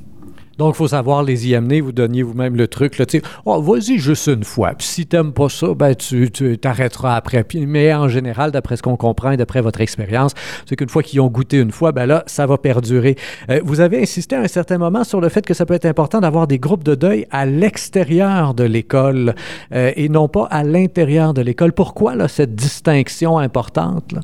Donc, 0.58 0.76
il 0.76 0.78
faut 0.78 0.88
savoir 0.88 1.24
les 1.24 1.48
y 1.48 1.56
amener. 1.56 1.82
Vous 1.82 1.92
donniez 1.92 2.24
vous-même 2.24 2.56
le 2.56 2.68
truc. 2.68 2.98
Là, 2.98 3.06
oh, 3.46 3.62
vas-y 3.62 3.98
juste 3.98 4.28
une 4.28 4.44
fois. 4.44 4.74
Puis 4.78 4.88
si 4.88 5.08
tu 5.08 5.16
n'aimes 5.16 5.34
pas 5.34 5.50
ça, 5.50 5.74
ben, 5.74 5.96
tu 5.96 6.30
t'arrêteras 6.30 7.16
après. 7.16 7.46
mais 7.56 7.94
en 7.94 8.08
général, 8.08 8.52
d'après 8.52 8.78
ce 8.78 8.84
qu'on 8.84 8.98
comprend 8.98 9.32
et 9.32 9.38
d'après 9.38 9.62
votre 9.62 9.82
expérience, 9.82 10.34
c'est 10.68 10.76
qu'une 10.76 10.90
fois 10.90 11.04
qu'ils 11.04 11.22
ont 11.22 11.28
goûté 11.28 11.60
une 11.60 11.72
fois, 11.72 11.92
ben 11.92 12.06
là, 12.06 12.24
ça 12.28 12.46
va 12.46 12.58
perdurer. 12.58 13.16
Euh, 13.50 13.62
vous 13.64 13.80
avez 13.80 14.02
insisté 14.02 14.36
à 14.36 14.42
un 14.42 14.48
certain 14.48 14.78
moment 14.78 15.04
sur 15.04 15.22
le 15.22 15.30
fait 15.30 15.46
que 15.46 15.54
ça 15.54 15.66
peut 15.66 15.74
être 15.74 15.86
important 15.86 16.22
d'avoir 16.22 16.48
des 16.48 16.60
groupes 16.60 16.84
de 16.84 16.96
deuil 16.96 17.26
à 17.32 17.46
l'extérieur 17.46 18.54
de 18.54 18.64
l'école 18.64 19.36
euh, 19.74 19.92
et 19.96 20.10
non 20.10 20.28
pas 20.28 20.46
à 20.46 20.64
l'intérieur 20.64 21.34
de 21.34 21.42
l'école. 21.42 21.74
Pourquoi 21.74 22.14
cette 22.28 22.56
distinction 22.56 23.38
importante? 23.38 24.16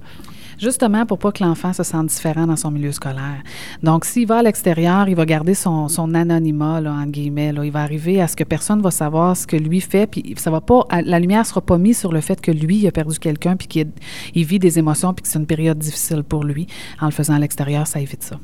Justement 0.59 1.05
pour 1.05 1.17
pas 1.19 1.31
que 1.31 1.43
l'enfant 1.43 1.73
se 1.73 1.83
sente 1.83 2.07
différent 2.07 2.47
dans 2.47 2.55
son 2.55 2.71
milieu 2.71 2.91
scolaire. 2.91 3.41
Donc, 3.83 4.05
s'il 4.05 4.27
va 4.27 4.37
à 4.37 4.43
l'extérieur, 4.43 5.07
il 5.07 5.15
va 5.15 5.25
garder 5.25 5.53
son, 5.53 5.87
anonymat, 6.13 6.81
là, 6.81 6.95
guillemets. 7.05 7.53
Il 7.63 7.71
va 7.71 7.81
arriver 7.81 8.21
à 8.21 8.27
ce 8.27 8.35
que 8.35 8.43
personne 8.43 8.81
va 8.81 8.91
savoir 8.91 9.35
ce 9.35 9.47
que 9.47 9.55
lui 9.55 9.81
fait, 9.81 10.07
puis 10.07 10.35
ça 10.37 10.51
va 10.51 10.61
pas, 10.61 10.81
la 11.03 11.19
lumière 11.19 11.45
sera 11.45 11.61
pas 11.61 11.77
mise 11.77 11.97
sur 11.97 12.11
le 12.11 12.21
fait 12.21 12.39
que 12.41 12.51
lui, 12.51 12.87
a 12.87 12.91
perdu 12.91 13.17
quelqu'un, 13.19 13.55
puis 13.55 13.67
qu'il 13.67 14.45
vit 14.45 14.59
des 14.59 14.79
émotions, 14.79 15.13
puis 15.13 15.23
que 15.23 15.29
c'est 15.29 15.39
une 15.39 15.45
période 15.45 15.77
difficile 15.77 16.23
pour 16.23 16.43
lui. 16.43 16.67
En 17.01 17.05
le 17.05 17.11
faisant 17.11 17.35
à 17.35 17.39
l'extérieur, 17.39 17.87
ça 17.87 17.99
évite 17.99 18.23
ça. 18.23 18.37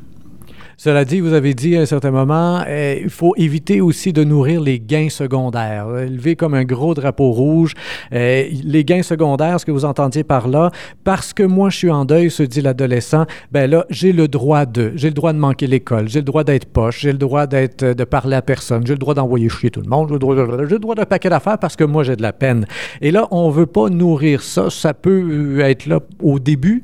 Cela 0.78 1.06
dit, 1.06 1.22
vous 1.22 1.34
avez 1.34 1.54
dit 1.54 1.78
à 1.78 1.82
un 1.82 1.86
certain 1.86 2.12
moment, 2.12 2.62
eh, 2.68 3.02
il 3.04 3.10
faut 3.10 3.34
éviter 3.38 3.80
aussi 3.82 4.12
de 4.12 4.24
nourrir 4.24 4.60
les 4.60 4.80
gains 4.80 5.10
secondaires. 5.10 5.88
Élever 5.98 6.36
comme 6.36 6.54
un 6.54 6.66
gros 6.66 6.94
drapeau 6.94 7.32
rouge. 7.32 7.74
Eh, 8.12 8.50
les 8.64 8.84
gains 8.84 9.04
secondaires, 9.04 9.60
ce 9.60 9.66
que 9.66 9.72
vous 9.72 9.86
entendiez 9.86 10.24
par 10.24 10.48
là, 10.48 10.72
parce 11.04 11.34
que 11.34 11.44
moi 11.44 11.70
je 11.70 11.78
suis 11.78 11.92
en 11.92 12.04
deuil, 12.06 12.30
se 12.30 12.44
dit 12.44 12.62
l'adolescent, 12.62 13.26
ben 13.52 13.70
là, 13.70 13.86
j'ai 13.90 14.12
le 14.12 14.28
droit 14.28 14.66
de, 14.66 14.92
j'ai 14.96 15.08
le 15.08 15.14
droit 15.14 15.34
de 15.34 15.38
manquer 15.38 15.68
l'école, 15.68 16.10
j'ai 16.10 16.20
le 16.20 16.26
droit 16.26 16.44
d'être 16.44 16.66
poche, 16.66 17.02
j'ai 17.02 17.12
le 17.12 17.18
droit 17.18 17.48
d'être, 17.48 17.86
de 17.86 18.04
parler 18.04 18.36
à 18.36 18.42
personne, 18.42 18.86
j'ai 18.86 18.94
le 18.94 19.00
droit 19.00 19.14
d'envoyer 19.14 19.50
chier 19.50 19.70
tout 19.70 19.82
le 19.82 19.90
monde, 19.90 20.10
j'ai 20.10 20.16
le 20.16 20.20
droit, 20.20 20.36
j'ai 20.36 20.74
le 20.74 20.80
droit 20.80 20.96
d'un 20.96 21.06
paquet 21.06 21.30
d'affaires 21.30 21.58
parce 21.58 21.76
que 21.76 21.84
moi 21.84 22.04
j'ai 22.04 22.16
de 22.16 22.22
la 22.22 22.34
peine. 22.34 22.66
Et 23.02 23.12
là, 23.12 23.28
on 23.32 23.50
veut 23.50 23.66
pas 23.66 23.90
nourrir 23.90 24.42
ça. 24.42 24.70
Ça 24.70 24.94
peut 24.94 25.60
être 25.62 25.86
là 25.86 26.00
au 26.22 26.40
début, 26.40 26.82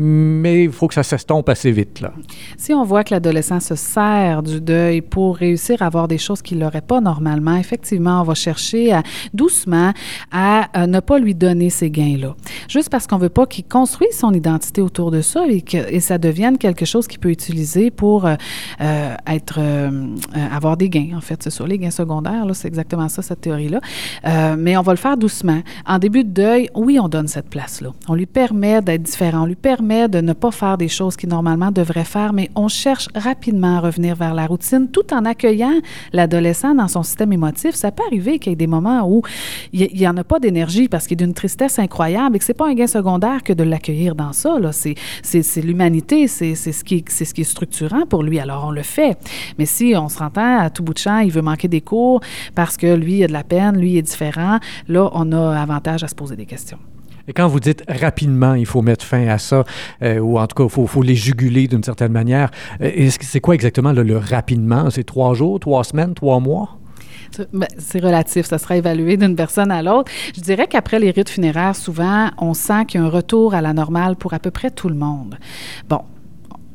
mais 0.00 0.64
il 0.64 0.70
faut 0.70 0.86
que 0.86 0.94
ça 0.94 1.02
s'estompe 1.02 1.48
assez 1.48 1.72
vite. 1.72 2.00
Là. 2.00 2.12
Si 2.56 2.72
on 2.72 2.84
voit 2.84 3.02
que 3.02 3.12
l'adolescent 3.12 3.58
se 3.58 3.74
sert 3.74 4.44
du 4.44 4.60
deuil 4.60 5.00
pour 5.00 5.36
réussir 5.36 5.82
à 5.82 5.86
avoir 5.86 6.06
des 6.06 6.18
choses 6.18 6.40
qu'il 6.40 6.58
n'aurait 6.58 6.82
pas 6.82 7.00
normalement, 7.00 7.56
effectivement, 7.56 8.20
on 8.20 8.24
va 8.24 8.34
chercher 8.34 9.00
doucement 9.34 9.92
à, 10.30 10.86
ne 10.86 11.00
pas 11.00 11.18
lui 11.18 11.34
donner 11.34 11.68
ces 11.68 11.90
gains-là. 11.90 12.36
Juste 12.68 12.90
parce 12.90 13.08
qu'on 13.08 13.16
ne 13.16 13.22
veut 13.22 13.28
pas 13.28 13.46
qu'il 13.46 13.64
construise 13.64 14.16
son 14.16 14.32
identité 14.32 14.80
autour 14.80 15.10
de 15.10 15.20
ça 15.20 15.44
et 15.48 15.62
que 15.62 15.78
et 15.90 16.00
ça 16.00 16.18
devienne 16.18 16.58
quelque 16.58 16.84
chose 16.84 17.08
qu'il 17.08 17.18
peut 17.18 17.30
utiliser 17.30 17.90
pour 17.90 18.26
euh, 18.26 18.36
euh, 18.80 19.14
être, 19.26 19.58
euh, 19.58 20.14
avoir 20.52 20.76
des 20.76 20.88
gains, 20.88 21.10
en 21.16 21.20
fait. 21.20 21.42
C'est 21.42 21.50
sur 21.50 21.66
les 21.66 21.78
gains 21.78 21.90
secondaires, 21.90 22.44
c'est 22.52 22.68
exactement 22.68 23.08
ça, 23.08 23.22
cette 23.22 23.40
théorie-là. 23.40 23.80
mais 24.56 24.76
on 24.76 24.82
va 24.82 24.92
le 24.92 24.98
faire 24.98 25.16
doucement. 25.16 25.62
En 25.86 25.98
début 25.98 26.22
de 26.22 26.30
deuil, 26.30 26.70
oui, 26.74 26.98
on 27.00 27.08
donne 27.08 27.26
cette 27.28 27.50
place-là. 27.50 27.90
On 28.08 28.14
lui 28.14 28.26
permet 28.26 28.80
d'être 28.80 29.02
différent, 29.02 29.42
on 29.42 29.46
lui 29.46 29.56
permet 29.56 29.87
de 29.88 30.20
ne 30.20 30.34
pas 30.34 30.50
faire 30.50 30.76
des 30.76 30.88
choses 30.88 31.16
qu'il 31.16 31.30
normalement 31.30 31.70
devrait 31.70 32.04
faire, 32.04 32.34
mais 32.34 32.50
on 32.54 32.68
cherche 32.68 33.08
rapidement 33.14 33.78
à 33.78 33.80
revenir 33.80 34.14
vers 34.16 34.34
la 34.34 34.46
routine 34.46 34.88
tout 34.90 35.14
en 35.14 35.24
accueillant 35.24 35.80
l'adolescent 36.12 36.74
dans 36.74 36.88
son 36.88 37.02
système 37.02 37.32
émotif. 37.32 37.74
Ça 37.74 37.90
peut 37.90 38.02
arriver 38.06 38.38
qu'il 38.38 38.50
y 38.50 38.52
ait 38.52 38.56
des 38.56 38.66
moments 38.66 39.08
où 39.08 39.22
il 39.72 39.88
n'y 39.94 40.06
en 40.06 40.16
a 40.18 40.24
pas 40.24 40.40
d'énergie 40.40 40.88
parce 40.88 41.06
qu'il 41.06 41.16
a 41.16 41.24
d'une 41.24 41.32
tristesse 41.32 41.78
incroyable 41.78 42.36
et 42.36 42.38
que 42.38 42.44
c'est 42.44 42.54
pas 42.54 42.68
un 42.68 42.74
gain 42.74 42.86
secondaire 42.86 43.42
que 43.42 43.54
de 43.54 43.62
l'accueillir 43.62 44.14
dans 44.14 44.32
ça. 44.34 44.58
C'est 44.72 45.62
l'humanité, 45.62 46.28
c'est 46.28 46.54
ce, 46.54 46.84
qui 46.84 46.96
est, 46.96 47.10
ce 47.10 47.32
qui 47.32 47.40
est 47.40 47.44
structurant 47.44 48.04
pour 48.06 48.22
lui. 48.22 48.38
Alors, 48.38 48.66
on 48.66 48.70
le 48.70 48.82
fait. 48.82 49.16
Mais 49.58 49.66
si 49.66 49.94
on 49.96 50.08
se 50.10 50.18
rentend 50.18 50.58
à 50.58 50.68
tout 50.68 50.82
bout 50.82 50.94
de 50.94 50.98
champ, 50.98 51.20
il 51.20 51.32
veut 51.32 51.42
manquer 51.42 51.68
des 51.68 51.80
cours 51.80 52.20
parce 52.54 52.76
que 52.76 52.94
lui, 52.94 53.18
il 53.18 53.24
a 53.24 53.26
de 53.26 53.32
la 53.32 53.44
peine, 53.44 53.78
lui, 53.78 53.92
il 53.92 53.96
est 53.96 54.02
différent, 54.02 54.58
là, 54.86 55.10
on 55.14 55.32
a 55.32 55.58
avantage 55.58 56.04
à 56.04 56.08
se 56.08 56.14
poser 56.14 56.36
des 56.36 56.46
questions. 56.46 56.78
Et 57.28 57.34
quand 57.34 57.46
vous 57.46 57.60
dites 57.60 57.84
rapidement, 57.88 58.54
il 58.54 58.66
faut 58.66 58.82
mettre 58.82 59.04
fin 59.04 59.28
à 59.28 59.38
ça, 59.38 59.64
euh, 60.02 60.18
ou 60.18 60.38
en 60.38 60.46
tout 60.46 60.56
cas, 60.56 60.74
il 60.80 60.88
faut, 60.88 61.02
les 61.02 61.14
juguler 61.14 61.68
d'une 61.68 61.84
certaine 61.84 62.12
manière, 62.12 62.50
euh, 62.80 63.10
c'est 63.20 63.40
quoi 63.40 63.54
exactement 63.54 63.92
le 63.92 64.16
rapidement? 64.16 64.90
C'est 64.90 65.04
trois 65.04 65.34
jours, 65.34 65.60
trois 65.60 65.84
semaines, 65.84 66.14
trois 66.14 66.40
mois? 66.40 66.78
Ben, 67.52 67.68
c'est 67.78 68.00
relatif, 68.00 68.46
ça 68.46 68.56
sera 68.56 68.76
évalué 68.76 69.16
d'une 69.16 69.36
personne 69.36 69.70
à 69.70 69.82
l'autre. 69.82 70.10
Je 70.34 70.40
dirais 70.40 70.66
qu'après 70.66 70.98
les 70.98 71.10
rites 71.10 71.28
funéraires, 71.28 71.76
souvent, 71.76 72.30
on 72.38 72.54
sent 72.54 72.86
qu'il 72.86 73.00
y 73.00 73.04
a 73.04 73.06
un 73.06 73.10
retour 73.10 73.54
à 73.54 73.60
la 73.60 73.74
normale 73.74 74.16
pour 74.16 74.32
à 74.32 74.38
peu 74.38 74.50
près 74.50 74.70
tout 74.70 74.88
le 74.88 74.94
monde. 74.94 75.38
Bon, 75.88 76.00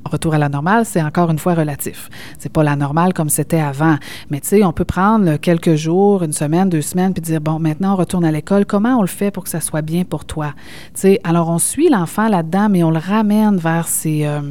retour 0.09 0.33
à 0.33 0.37
la 0.37 0.49
normale, 0.49 0.85
c'est 0.85 1.01
encore 1.01 1.29
une 1.31 1.39
fois 1.39 1.53
relatif. 1.53 2.09
C'est 2.37 2.51
pas 2.51 2.63
la 2.63 2.75
normale 2.75 3.13
comme 3.13 3.29
c'était 3.29 3.59
avant. 3.59 3.97
Mais 4.29 4.39
tu 4.39 4.47
sais, 4.49 4.63
on 4.63 4.73
peut 4.73 4.85
prendre 4.85 5.37
quelques 5.37 5.75
jours, 5.75 6.23
une 6.23 6.33
semaine, 6.33 6.69
deux 6.69 6.81
semaines, 6.81 7.13
puis 7.13 7.21
dire, 7.21 7.41
bon, 7.41 7.59
maintenant 7.59 7.93
on 7.93 7.95
retourne 7.95 8.25
à 8.25 8.31
l'école. 8.31 8.65
Comment 8.65 8.97
on 8.97 9.01
le 9.01 9.07
fait 9.07 9.31
pour 9.31 9.43
que 9.43 9.49
ça 9.49 9.61
soit 9.61 9.81
bien 9.81 10.03
pour 10.03 10.25
toi? 10.25 10.53
Tu 10.93 11.01
sais, 11.01 11.19
alors 11.23 11.49
on 11.49 11.59
suit 11.59 11.89
l'enfant 11.89 12.27
là-dedans, 12.27 12.69
mais 12.69 12.83
on 12.83 12.91
le 12.91 12.99
ramène 12.99 13.57
vers 13.57 13.87
ses... 13.87 14.25
Euh, 14.25 14.41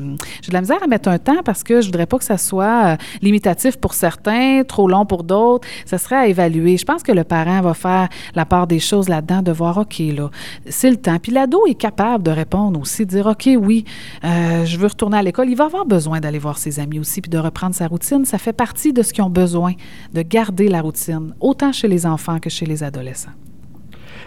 j'ai 0.41 0.49
de 0.49 0.55
la 0.55 0.61
misère 0.61 0.83
à 0.83 0.87
mettre 0.87 1.09
un 1.09 1.19
temps 1.19 1.43
parce 1.45 1.63
que 1.63 1.81
je 1.81 1.87
voudrais 1.87 2.07
pas 2.07 2.19
que 2.19 2.25
ça 2.25 2.39
soit 2.39 2.93
euh, 2.93 2.97
limitatif 3.21 3.77
pour 3.77 3.95
certains, 3.95 4.63
trop 4.67 4.89
long 4.89 5.07
pour 5.07 5.25
d'autres. 5.25 5.67
Ça 5.87 5.99
serait 5.99 6.17
à 6.17 6.27
évaluer. 6.27 6.77
Je 6.77 6.85
pense 6.85 7.03
que 7.03 7.13
le 7.13 7.25
parent 7.25 7.61
va 7.61 7.75
faire 7.75 8.09
la 8.35 8.45
part 8.45 8.67
des 8.67 8.81
choses 8.81 9.09
là-dedans, 9.09 9.43
de 9.43 9.53
voir, 9.53 9.79
OK, 9.79 9.99
là, 9.99 10.31
c'est 10.69 10.91
le 10.91 10.97
temps. 10.97 11.19
Puis 11.19 11.33
l'ado 11.33 11.67
est 11.67 11.75
capable 11.75 12.25
de 12.25 12.31
répondre 12.31 12.81
aussi, 12.81 13.05
de 13.05 13.11
dire, 13.11 13.27
OK, 13.27 13.49
oui, 13.59 13.85
euh, 14.25 14.65
je 14.65 14.77
veux 14.79 14.87
retourner 14.87 15.19
à 15.19 15.23
l'école 15.23 15.42
il 15.49 15.57
va 15.57 15.65
avoir 15.65 15.87
besoin 15.87 16.21
d'aller 16.21 16.39
voir 16.39 16.59
ses 16.59 16.81
amis 16.81 16.99
aussi 16.99 17.21
puis 17.21 17.31
de 17.31 17.39
reprendre 17.39 17.75
sa 17.75 17.87
routine. 17.87 18.25
Ça 18.25 18.39
fait 18.39 18.53
partie 18.53 18.93
de 18.93 19.03
ce 19.03 19.13
qu'ils 19.13 19.25
ont 19.25 19.31
besoin, 19.31 19.75
de 20.13 20.23
garder 20.23 20.69
la 20.69 20.81
routine, 20.81 21.35
autant 21.41 21.73
chez 21.73 21.89
les 21.89 22.07
enfants 22.07 22.39
que 22.39 22.51
chez 22.51 22.67
les 22.67 22.83
adolescents 22.83 23.33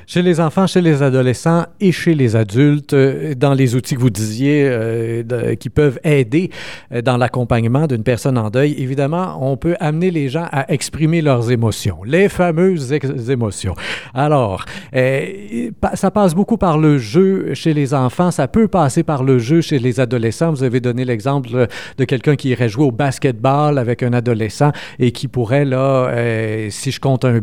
chez 0.08 0.22
les 0.22 0.40
enfants, 0.40 0.68
chez 0.68 0.82
les 0.82 1.02
adolescents 1.02 1.66
et 1.80 1.92
chez 1.92 2.14
les 2.14 2.36
adultes, 2.36 2.94
euh, 2.94 3.34
dans 3.36 3.54
les 3.54 3.76
outils 3.76 3.96
que 3.96 4.00
vous 4.00 4.10
disiez 4.10 4.68
euh, 4.68 5.56
qui 5.56 5.70
peuvent 5.70 6.00
aider 6.04 6.52
euh, 6.92 7.02
dans 7.02 7.18
l'accompagnement 7.18 7.88
d'une 7.88 8.04
personne 8.04 8.38
en 8.38 8.50
deuil, 8.50 8.76
évidemment, 8.78 9.38
on 9.42 9.58
peut 9.58 9.76
amener 9.80 10.12
les 10.12 10.30
gens 10.30 10.48
à 10.52 10.72
exprimer 10.72 11.22
leurs 11.22 11.52
émotions, 11.52 12.04
les 12.04 12.30
fameuses 12.30 12.94
émotions. 13.30 13.76
Alors, 14.14 14.66
ça 15.94 16.12
passe 16.12 16.34
beaucoup 16.34 16.58
par 16.58 16.78
le 16.78 16.98
jeu 16.98 17.54
chez 17.54 17.74
les 17.74 17.94
enfants, 17.94 18.32
ça 18.32 18.48
peut 18.48 18.68
passer 18.68 19.04
par 19.04 19.24
le 19.24 19.40
jeu 19.40 19.62
chez 19.62 19.80
les 19.80 20.00
adolescents. 20.00 20.52
Vous 20.52 20.64
avez 20.64 20.80
donné 20.80 21.06
l'exemple 21.06 21.68
de 21.98 22.06
quelqu'un 22.06 22.36
qui 22.36 22.50
irait 22.50 22.70
jouer 22.70 22.86
au 22.86 22.92
basketball 22.92 23.78
avec 23.78 24.04
un 24.04 24.14
adolescent 24.14 24.72
et 25.00 25.12
qui 25.12 25.28
pourrait, 25.28 25.66
là, 25.66 26.12
si 26.70 26.92
je 26.92 27.00
compte 27.00 27.26
un, 27.26 27.42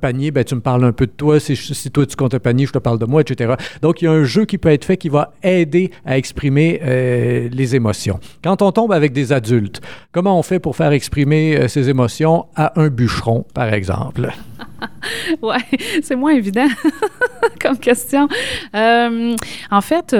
panier, 0.00 0.30
ben, 0.30 0.44
tu 0.44 0.54
me 0.54 0.60
parles 0.60 0.84
un 0.84 0.92
peu 0.92 1.06
de 1.06 1.12
toi, 1.12 1.38
si 1.80 1.90
toi 1.90 2.06
tu 2.06 2.16
comptes 2.16 2.38
panier, 2.38 2.66
je 2.66 2.72
te 2.72 2.78
parle 2.78 2.98
de 2.98 3.06
moi, 3.06 3.20
etc. 3.22 3.54
Donc, 3.82 4.02
il 4.02 4.04
y 4.04 4.08
a 4.08 4.12
un 4.12 4.24
jeu 4.24 4.44
qui 4.44 4.58
peut 4.58 4.70
être 4.70 4.84
fait 4.84 4.96
qui 4.96 5.08
va 5.08 5.32
aider 5.42 5.90
à 6.04 6.18
exprimer 6.18 6.80
euh, 6.82 7.48
les 7.50 7.74
émotions. 7.74 8.20
Quand 8.42 8.62
on 8.62 8.72
tombe 8.72 8.92
avec 8.92 9.12
des 9.12 9.32
adultes, 9.32 9.80
comment 10.12 10.38
on 10.38 10.42
fait 10.42 10.58
pour 10.58 10.76
faire 10.76 10.92
exprimer 10.92 11.56
euh, 11.56 11.68
ces 11.68 11.88
émotions 11.88 12.46
à 12.56 12.80
un 12.80 12.88
bûcheron, 12.88 13.44
par 13.54 13.72
exemple? 13.72 14.32
oui, 15.42 15.56
c'est 16.02 16.16
moins 16.16 16.32
évident 16.32 16.66
comme 17.60 17.78
question. 17.78 18.28
Euh, 18.74 19.36
en 19.70 19.80
fait, 19.80 20.14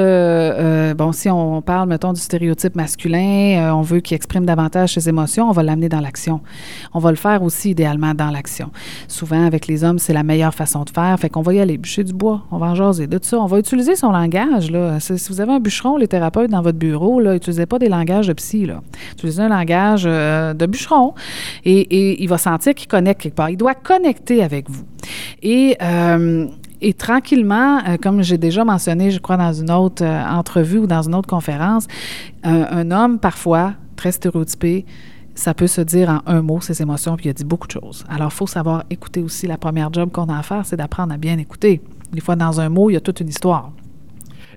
bon, 0.97 1.13
si 1.13 1.29
on 1.29 1.63
parle, 1.63 1.89
mettons, 1.89 2.13
du 2.13 2.21
stéréotype 2.21 2.75
masculin, 2.75 3.75
on 3.75 3.83
veut 3.83 4.01
qu'il 4.01 4.15
exprime 4.15 4.47
davantage 4.47 4.95
ses 4.95 5.09
émotions, 5.09 5.49
on 5.49 5.53
va 5.53 5.63
l'amener 5.63 5.89
dans 5.89 6.01
l'action. 6.01 6.41
On 6.95 6.99
va 6.99 7.11
le 7.11 7.17
faire 7.17 7.43
aussi 7.43 7.71
idéalement 7.71 8.15
dans 8.15 8.31
l'action. 8.31 8.71
Souvent, 9.09 9.45
avec 9.45 9.67
les 9.67 9.85
hommes, 9.85 9.99
c'est 9.99 10.13
la 10.13 10.23
meilleure 10.23 10.55
façon 10.55 10.85
de 10.85 10.91
faire. 10.91 11.19
Fait 11.19 11.29
qu'on 11.29 11.43
va 11.43 11.55
y 11.55 11.61
aller, 11.61 11.79
bûcher 11.79 12.05
du 12.05 12.13
bois, 12.13 12.43
on 12.51 12.59
va 12.59 12.67
en 12.67 12.75
jaser 12.75 13.07
de 13.07 13.19
tout 13.19 13.27
ça. 13.27 13.39
On 13.39 13.47
va 13.47 13.59
utiliser 13.59 13.97
son 13.97 14.11
langage. 14.11 14.71
Là. 14.71 15.01
Si 15.01 15.29
vous 15.29 15.41
avez 15.41 15.53
un 15.53 15.61
bûcheron, 15.61 15.97
les 15.97 16.09
thérapeutes 16.09 16.51
dans 16.51 16.63
votre 16.63 16.79
bureau, 16.79 17.23
n'utilisez 17.23 17.67
pas 17.67 17.79
des 17.79 17.89
langages 17.89 18.29
de 18.29 18.33
psy. 18.33 18.67
Là. 18.67 18.83
Utilisez 19.13 19.43
un 19.43 19.49
langage 19.49 20.05
euh, 20.07 20.55
de 20.55 20.67
bûcheron 20.67 21.15
et, 21.65 22.23
il 22.23 22.29
va 22.29 22.39
sentir 22.39 22.75
qu'il 22.75 22.89
connecte 22.89 23.23
quelque 23.23 23.35
part. 23.35 23.51
Il 23.51 23.57
doit 23.57 23.75
connecter 23.75 24.43
avec 24.43 24.50
vous. 24.69 24.85
Et 25.43 25.77
euh, 25.83 26.47
et 26.83 26.95
tranquillement, 26.95 27.79
euh, 27.87 27.97
comme 28.03 28.23
j'ai 28.23 28.39
déjà 28.39 28.65
mentionné, 28.65 29.11
je 29.11 29.19
crois, 29.19 29.37
dans 29.37 29.53
une 29.53 29.71
autre 29.71 30.03
entrevue 30.05 30.79
ou 30.79 30.87
dans 30.87 31.03
une 31.03 31.15
autre 31.15 31.29
conférence, 31.29 31.87
un 32.43 32.91
homme, 32.91 33.19
parfois, 33.19 33.75
très 33.97 34.13
stéréotypé, 34.13 34.87
ça 35.35 35.55
peut 35.55 35.67
se 35.67 35.81
dire 35.81 36.09
en 36.09 36.21
un 36.27 36.43
mot, 36.43 36.61
ses 36.61 36.81
émotions, 36.83 37.17
puis 37.17 37.27
il 37.27 37.31
a 37.31 37.33
dit 37.33 37.45
beaucoup 37.45 37.67
de 37.67 37.73
choses. 37.73 38.05
Alors, 38.09 38.31
il 38.33 38.37
faut 38.37 38.47
savoir 38.47 38.85
écouter 38.91 39.23
aussi. 39.23 39.47
La 39.47 39.59
première 39.59 39.93
job 39.93 40.11
qu'on 40.11 40.27
a 40.27 40.39
à 40.39 40.43
faire, 40.43 40.65
c'est 40.67 40.77
d'apprendre 40.77 41.13
à 41.13 41.17
bien 41.17 41.39
écouter. 41.39 41.81
Des 42.13 42.21
fois, 42.21 42.37
dans 42.37 42.61
un 42.61 42.69
mot, 42.69 42.91
il 42.91 42.95
y 42.95 42.97
a 42.97 43.01
toute 43.01 43.21
une 43.21 43.29
histoire. 43.29 43.73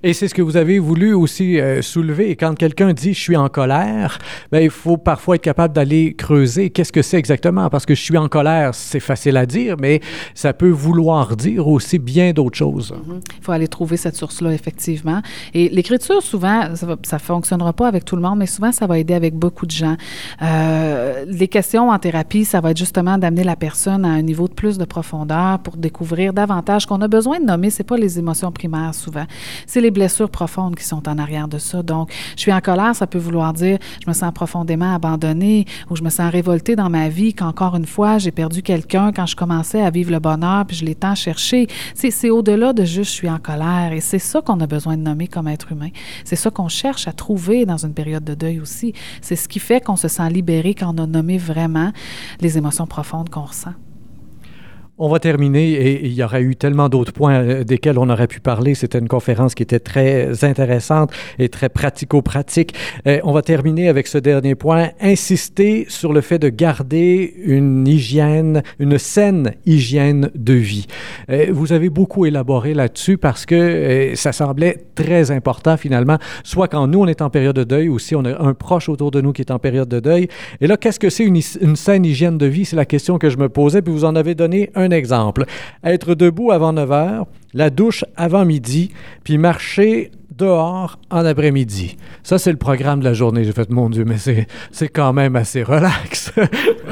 Et 0.06 0.12
c'est 0.12 0.28
ce 0.28 0.34
que 0.34 0.42
vous 0.42 0.58
avez 0.58 0.80
voulu 0.80 1.14
aussi 1.14 1.60
euh, 1.62 1.82
soulever. 1.82 2.36
quand 2.36 2.56
quelqu'un 2.56 2.92
dit 2.92 3.14
je 3.14 3.20
suis 3.22 3.38
en 3.38 3.48
colère, 3.48 4.20
bien, 4.52 4.60
il 4.60 4.70
faut 4.70 4.98
parfois 4.98 5.36
être 5.36 5.42
capable 5.42 5.74
d'aller 5.74 6.14
creuser 6.14 6.72
qu'est-ce 6.72 6.92
que 6.92 7.02
c'est 7.02 7.18
exactement? 7.18 7.70
Parce 7.70 7.86
que 7.86 7.96
je 7.96 8.02
suis 8.02 8.18
en 8.18 8.28
colère, 8.28 8.76
c'est 8.76 9.00
facile 9.00 9.38
à 9.38 9.46
dire, 9.46 9.78
mais 9.80 10.02
ça 10.36 10.52
peut 10.52 10.70
vouloir 10.70 11.38
dire 11.38 11.70
aussi 11.70 12.00
bien 12.00 12.34
d'autres 12.34 12.58
choses. 12.58 12.92
Mm-hmm. 12.92 13.22
Il 13.40 13.44
faut 13.44 13.52
aller 13.54 13.70
trouver 13.70 13.96
cette 13.96 14.18
source-là, 14.18 14.52
effectivement. 14.52 15.22
Et 15.54 15.70
l'écriture, 15.70 16.22
souvent, 16.22 16.76
ça 16.76 16.86
ne 16.86 17.22
fonctionnera 17.22 17.72
pas 17.72 17.88
avec 17.88 18.04
tout 18.04 18.18
le 18.18 18.22
monde, 18.22 18.40
mais 18.40 18.46
souvent, 18.46 18.74
ça 18.74 18.88
va 18.88 19.00
aider 19.00 19.14
avec 19.14 19.36
beaucoup 19.36 19.66
de 19.66 19.72
gens. 19.72 19.96
Euh, 20.42 21.24
les 21.30 21.48
questions 21.48 21.92
en 21.92 22.00
thérapie, 22.00 22.44
ça 22.44 22.60
va 22.60 22.72
être 22.72 22.78
justement 22.78 23.18
d'amener 23.18 23.46
la 23.46 23.56
personne 23.56 24.04
à 24.04 24.10
un 24.10 24.22
niveau 24.22 24.50
de 24.50 24.54
plus 24.54 24.78
de 24.78 24.84
profondeur 24.84 25.60
pour 25.60 25.78
découvrir 25.78 26.34
davantage 26.34 26.88
qu'on 26.88 27.00
a 27.00 27.08
besoin 27.08 27.40
de 27.40 27.46
nommer. 27.46 27.70
C'est 27.70 27.86
pas 27.86 27.96
les 27.96 28.20
émotions 28.20 28.52
primaires 28.52 28.94
souvent. 28.94 29.26
C'est 29.66 29.80
les 29.80 29.93
blessures 29.94 30.30
profondes 30.30 30.76
qui 30.76 30.84
sont 30.84 31.08
en 31.08 31.18
arrière 31.18 31.48
de 31.48 31.58
ça. 31.58 31.84
Donc, 31.84 32.12
je 32.36 32.42
suis 32.42 32.54
en 32.54 32.60
colère, 32.62 32.96
ça 32.96 33.08
peut 33.08 33.20
vouloir 33.20 33.54
dire 33.54 33.78
je 34.04 34.10
me 34.10 34.14
sens 34.14 34.32
profondément 34.34 34.94
abandonnée 34.94 35.66
ou 35.90 35.96
je 35.96 36.04
me 36.04 36.10
sens 36.10 36.32
révoltée 36.32 36.76
dans 36.76 36.90
ma 36.90 37.10
vie 37.10 37.34
qu'encore 37.34 37.76
une 37.76 37.86
fois, 37.86 38.18
j'ai 38.18 38.32
perdu 38.32 38.62
quelqu'un 38.62 39.12
quand 39.12 39.26
je 39.26 39.36
commençais 39.36 39.82
à 39.82 39.90
vivre 39.90 40.12
le 40.12 40.20
bonheur 40.20 40.66
puis 40.66 40.76
je 40.76 40.86
l'ai 40.86 40.96
tant 40.96 41.16
cherché. 41.16 41.68
C'est 41.96 42.30
au-delà 42.30 42.74
de 42.74 42.84
juste 42.84 43.12
je 43.12 43.18
suis 43.18 43.30
en 43.30 43.40
colère 43.40 43.92
et 43.94 44.02
c'est 44.02 44.20
ça 44.20 44.42
qu'on 44.42 44.60
a 44.60 44.68
besoin 44.68 44.98
de 44.98 45.02
nommer 45.02 45.28
comme 45.28 45.48
être 45.48 45.72
humain. 45.72 45.90
C'est 46.26 46.36
ça 46.36 46.50
qu'on 46.50 46.68
cherche 46.68 47.08
à 47.08 47.14
trouver 47.14 47.66
dans 47.66 47.78
une 47.78 47.94
période 47.94 48.24
de 48.24 48.34
deuil 48.34 48.60
aussi. 48.60 48.94
C'est 49.22 49.36
ce 49.36 49.48
qui 49.48 49.60
fait 49.60 49.82
qu'on 49.82 49.96
se 49.96 50.08
sent 50.08 50.30
libéré 50.30 50.74
quand 50.74 50.94
on 51.00 51.04
a 51.04 51.08
nommé 51.08 51.38
vraiment 51.38 51.92
les 52.42 52.58
émotions 52.58 52.88
profondes 52.88 53.30
qu'on 53.30 53.44
ressent. 53.44 53.74
On 55.06 55.10
va 55.10 55.20
terminer 55.20 55.74
et 55.74 56.06
il 56.06 56.14
y 56.14 56.24
aurait 56.24 56.44
eu 56.44 56.56
tellement 56.56 56.88
d'autres 56.88 57.12
points 57.12 57.42
euh, 57.42 57.64
desquels 57.66 58.00
on 58.00 58.10
aurait 58.10 58.28
pu 58.28 58.40
parler. 58.40 58.74
C'était 58.74 59.00
une 59.00 59.10
conférence 59.10 59.54
qui 59.54 59.62
était 59.62 59.82
très 59.82 60.46
intéressante 60.46 61.12
et 61.40 61.50
très 61.50 61.68
pratico-pratique. 61.68 62.74
Euh, 63.06 63.20
on 63.26 63.34
va 63.34 63.42
terminer 63.42 63.90
avec 63.90 64.08
ce 64.08 64.18
dernier 64.18 64.56
point. 64.56 64.92
Insister 65.02 65.88
sur 65.90 66.14
le 66.14 66.22
fait 66.22 66.40
de 66.40 66.48
garder 66.48 67.34
une 67.44 67.86
hygiène, 67.86 68.64
une 68.80 68.98
saine 68.98 69.56
hygiène 69.66 70.32
de 70.36 70.54
vie. 70.54 70.88
Euh, 71.30 71.48
vous 71.52 71.74
avez 71.74 71.90
beaucoup 71.90 72.26
élaboré 72.26 72.74
là-dessus 72.74 73.18
parce 73.18 73.46
que 73.46 74.14
ça 74.16 74.32
semblait 74.32 74.86
très 74.96 75.32
important 75.32 75.76
finalement, 75.76 76.18
soit 76.46 76.70
quand 76.70 76.88
nous 76.88 77.02
on 77.02 77.08
est 77.08 77.22
en 77.22 77.30
période 77.30 77.58
de 77.58 77.66
deuil 77.66 77.90
ou 77.90 78.00
si 78.00 78.16
on 78.16 78.24
a 78.24 78.42
un 78.42 78.54
proche 78.54 78.88
autour 78.88 79.12
de 79.12 79.20
nous 79.20 79.34
qui 79.34 79.42
est 79.42 79.52
en 79.52 79.60
période 79.60 79.90
de 79.90 80.00
deuil. 80.00 80.30
Et 80.62 80.68
là, 80.68 80.78
qu'est-ce 80.78 81.00
que 81.00 81.10
c'est 81.10 81.26
une, 81.26 81.42
saine 81.76 82.06
hygiène 82.06 82.38
de 82.38 82.46
vie? 82.46 82.64
C'est 82.64 82.78
la 82.78 82.86
question 82.86 83.18
que 83.18 83.30
je 83.30 83.36
me 83.36 83.50
posais, 83.50 83.82
puis 83.82 83.92
vous 83.92 84.06
en 84.06 84.16
avez 84.16 84.34
donné 84.34 84.70
un 84.76 84.93
exemple. 84.94 85.46
Être 85.84 86.16
debout 86.16 86.52
avant 86.52 86.74
9 86.74 86.92
heures, 86.92 87.26
la 87.54 87.70
douche 87.70 88.06
avant 88.16 88.46
midi, 88.46 88.92
puis 89.24 89.38
marcher 89.38 90.12
dehors 90.38 91.00
en 91.10 91.26
après-midi. 91.26 91.98
Ça, 92.24 92.38
c'est 92.38 92.52
le 92.52 92.58
programme 92.58 93.00
de 93.00 93.06
la 93.06 93.14
journée. 93.14 93.44
J'ai 93.44 93.52
fait, 93.52 93.70
mon 93.70 93.90
Dieu, 93.90 94.06
mais 94.06 94.18
c'est 94.18 94.88
quand 94.90 95.14
même 95.14 95.36
assez 95.36 95.64
relax. 95.64 96.32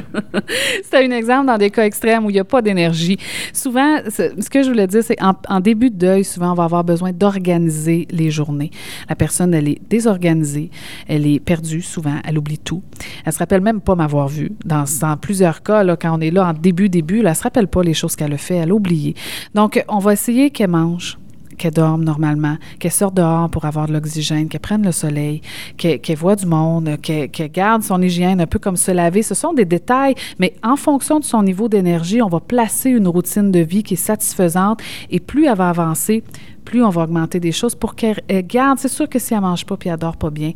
c'est 0.84 1.06
un 1.06 1.12
exemple 1.12 1.48
dans 1.48 1.58
des 1.58 1.70
cas 1.70 1.86
extrêmes 1.86 2.26
où 2.26 2.30
il 2.30 2.34
n'y 2.34 2.40
a 2.40 2.44
pas 2.44 2.62
d'énergie. 2.62 3.18
Souvent, 3.54 4.00
ce 4.08 4.50
que 4.50 4.64
je 4.64 4.70
voulais 4.70 4.88
dire, 4.88 5.04
c'est 5.04 5.18
en, 5.22 5.60
début 5.60 5.90
de 5.90 5.96
deuil, 5.96 6.24
souvent, 6.24 6.52
on 6.52 6.56
va 6.56 6.64
avoir 6.64 6.84
besoin 6.84 7.12
d'organiser 7.12 8.08
les 8.12 8.32
journées. 8.32 8.72
La 9.10 9.16
personne, 9.16 9.54
elle 9.54 9.68
est 9.68 9.82
désorganisée, 9.90 10.70
elle 11.08 11.26
est 11.26 11.40
perdue 11.40 11.82
souvent, 11.82 12.16
elle 12.24 12.38
oublie 12.38 12.60
tout. 12.60 12.84
Elle 13.26 13.34
se 13.34 13.40
rappelle 13.40 13.62
même 13.62 13.82
pas 13.82 13.96
m'avoir 13.96 14.28
vu. 14.28 14.52
Dans, 14.66 14.86
dans, 15.02 15.18
plusieurs 15.18 15.64
cas, 15.64 15.84
là, 15.84 15.96
quand 15.96 16.18
on 16.18 16.22
est 16.22 16.32
là 16.32 16.48
en 16.50 16.54
début, 16.54 16.90
début, 16.90 17.22
là, 17.22 17.32
elle 17.32 17.36
se 17.36 17.44
rappelle 17.44 17.68
pas 17.68 17.84
les 17.84 17.94
choses 17.94 18.16
qu'elle 18.16 18.34
a 18.34 18.38
fait, 18.38 18.56
elle 18.56 18.72
a 18.72 18.74
oublié. 18.74 19.16
Donc, 19.54 19.84
on 19.88 20.00
va 20.00 20.14
essayer 20.14 20.50
qu'elle 20.50 20.70
mange 20.70 21.18
qu'elle 21.62 21.74
dorme 21.74 22.04
normalement, 22.04 22.58
qu'elle 22.80 22.92
sorte 22.92 23.14
dehors 23.14 23.48
pour 23.50 23.66
avoir 23.66 23.88
de 23.88 23.94
l'oxygène, 23.94 24.50
qu'elle 24.50 24.62
prenne 24.62 24.84
le 24.84 24.92
soleil, 24.92 25.42
qu'elle 25.78 26.18
voit 26.18 26.36
du 26.36 26.48
monde, 26.48 26.98
qu'elle 27.02 27.52
garde 27.52 27.84
son 27.84 28.02
hygiène, 28.02 28.42
un 28.42 28.48
peu 28.48 28.58
comme 28.58 28.78
se 28.78 28.90
laver. 28.90 29.22
Ce 29.22 29.36
sont 29.36 29.54
des 29.54 29.66
détails, 29.66 30.16
mais 30.40 30.56
en 30.64 30.76
fonction 30.76 31.20
de 31.20 31.24
son 31.24 31.44
niveau 31.44 31.70
d'énergie, 31.70 32.20
on 32.22 32.30
va 32.30 32.40
placer 32.40 32.90
une 32.90 33.08
routine 33.08 33.52
de 33.52 33.60
vie 33.60 33.84
qui 33.84 33.94
est 33.94 33.98
satisfaisante 33.98 34.82
et 35.12 35.20
plus 35.20 35.46
elle 35.46 35.56
va 35.56 35.70
avancer, 35.70 36.24
plus 36.66 36.84
on 36.84 36.90
va 36.90 37.04
augmenter 37.04 37.40
des 37.40 37.52
choses 37.52 37.76
pour 37.76 37.94
qu'elle 37.94 38.24
garde. 38.48 38.80
C'est 38.80 38.88
sûr 38.88 39.08
que 39.08 39.20
si 39.20 39.36
elle 39.36 39.42
mange 39.42 39.64
pas 39.64 39.78
puis 39.78 39.90
elle 39.90 39.98
dort 39.98 40.18
pas 40.18 40.32
bien, 40.32 40.54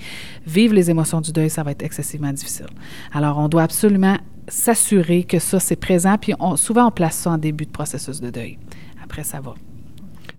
vivre 0.47 0.74
les 0.74 0.89
émotions 0.89 1.21
du 1.21 1.31
deuil, 1.31 1.51
ça 1.51 1.62
va 1.62 1.69
être 1.69 1.83
excessivement 1.83 2.33
difficile. 2.33 2.65
Alors, 3.13 3.38
on 3.38 3.47
doit 3.47 3.63
absolument 3.63 4.17
s'assurer 4.47 5.24
que 5.24 5.38
ça, 5.38 5.59
c'est 5.59 5.75
présent, 5.75 6.15
puis 6.19 6.33
souvent, 6.55 6.88
on 6.88 6.91
place 6.91 7.15
ça 7.15 7.29
en 7.31 7.38
début 7.38 7.65
de 7.65 7.71
processus 7.71 8.21
de 8.21 8.31
deuil. 8.31 8.57
Après, 9.03 9.24
ça 9.24 9.39
va. 9.39 9.53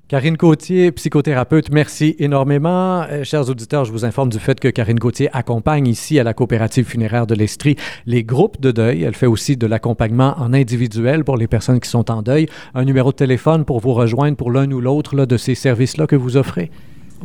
Karine 0.09 0.37
Gauthier, 0.37 0.93
psychothérapeute, 0.93 1.73
merci 1.73 2.15
énormément. 2.21 3.03
Euh, 3.11 3.25
chers 3.25 3.51
auditeurs, 3.51 3.85
je 3.85 3.91
vous 3.91 4.05
informe 4.05 4.29
du 4.29 4.39
fait 4.39 4.61
que 4.61 4.69
Karine 4.69 5.01
Gauthier 5.01 5.29
accompagne 5.33 5.89
ici 5.89 6.21
à 6.21 6.23
la 6.23 6.33
coopérative 6.33 6.87
funéraire 6.87 7.27
de 7.27 7.35
l'Estrie 7.35 7.75
les 8.07 8.23
groupes 8.23 8.61
de 8.61 8.71
deuil. 8.71 9.03
Elle 9.03 9.17
fait 9.17 9.27
aussi 9.27 9.57
de 9.57 9.67
l'accompagnement 9.67 10.37
en 10.39 10.55
individuel 10.55 11.25
pour 11.25 11.37
les 11.37 11.49
personnes 11.49 11.81
qui 11.81 11.91
sont 11.91 12.09
en 12.09 12.23
deuil. 12.23 12.47
Un 12.77 12.85
numéro 12.85 13.11
de 13.11 13.17
téléphone 13.17 13.65
pour 13.65 13.81
vous 13.81 13.95
rejoindre 13.95 14.37
pour 14.37 14.53
l'un 14.53 14.71
ou 14.71 14.81
l'autre 14.81 15.27
de 15.27 15.37
ces 15.37 15.57
services-là 15.57 16.07
que 16.07 16.15
vous 16.15 16.37
offrez? 16.37 16.71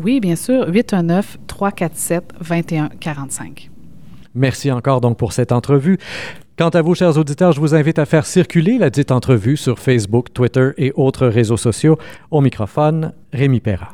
Oui, 0.01 0.19
bien 0.19 0.35
sûr, 0.35 0.67
819-347-2145. 0.71 3.69
Merci 4.33 4.71
encore 4.71 5.01
donc 5.01 5.17
pour 5.17 5.33
cette 5.33 5.51
entrevue. 5.51 5.99
Quant 6.61 6.69
à 6.69 6.83
vous, 6.83 6.93
chers 6.93 7.17
auditeurs, 7.17 7.53
je 7.53 7.59
vous 7.59 7.73
invite 7.73 7.97
à 7.97 8.05
faire 8.05 8.23
circuler 8.23 8.77
la 8.77 8.91
dite 8.91 9.11
entrevue 9.11 9.57
sur 9.57 9.79
Facebook, 9.79 10.31
Twitter 10.31 10.69
et 10.77 10.91
autres 10.95 11.25
réseaux 11.25 11.57
sociaux. 11.57 11.97
Au 12.29 12.39
microphone, 12.39 13.13
Rémi 13.33 13.59
Perra. 13.61 13.89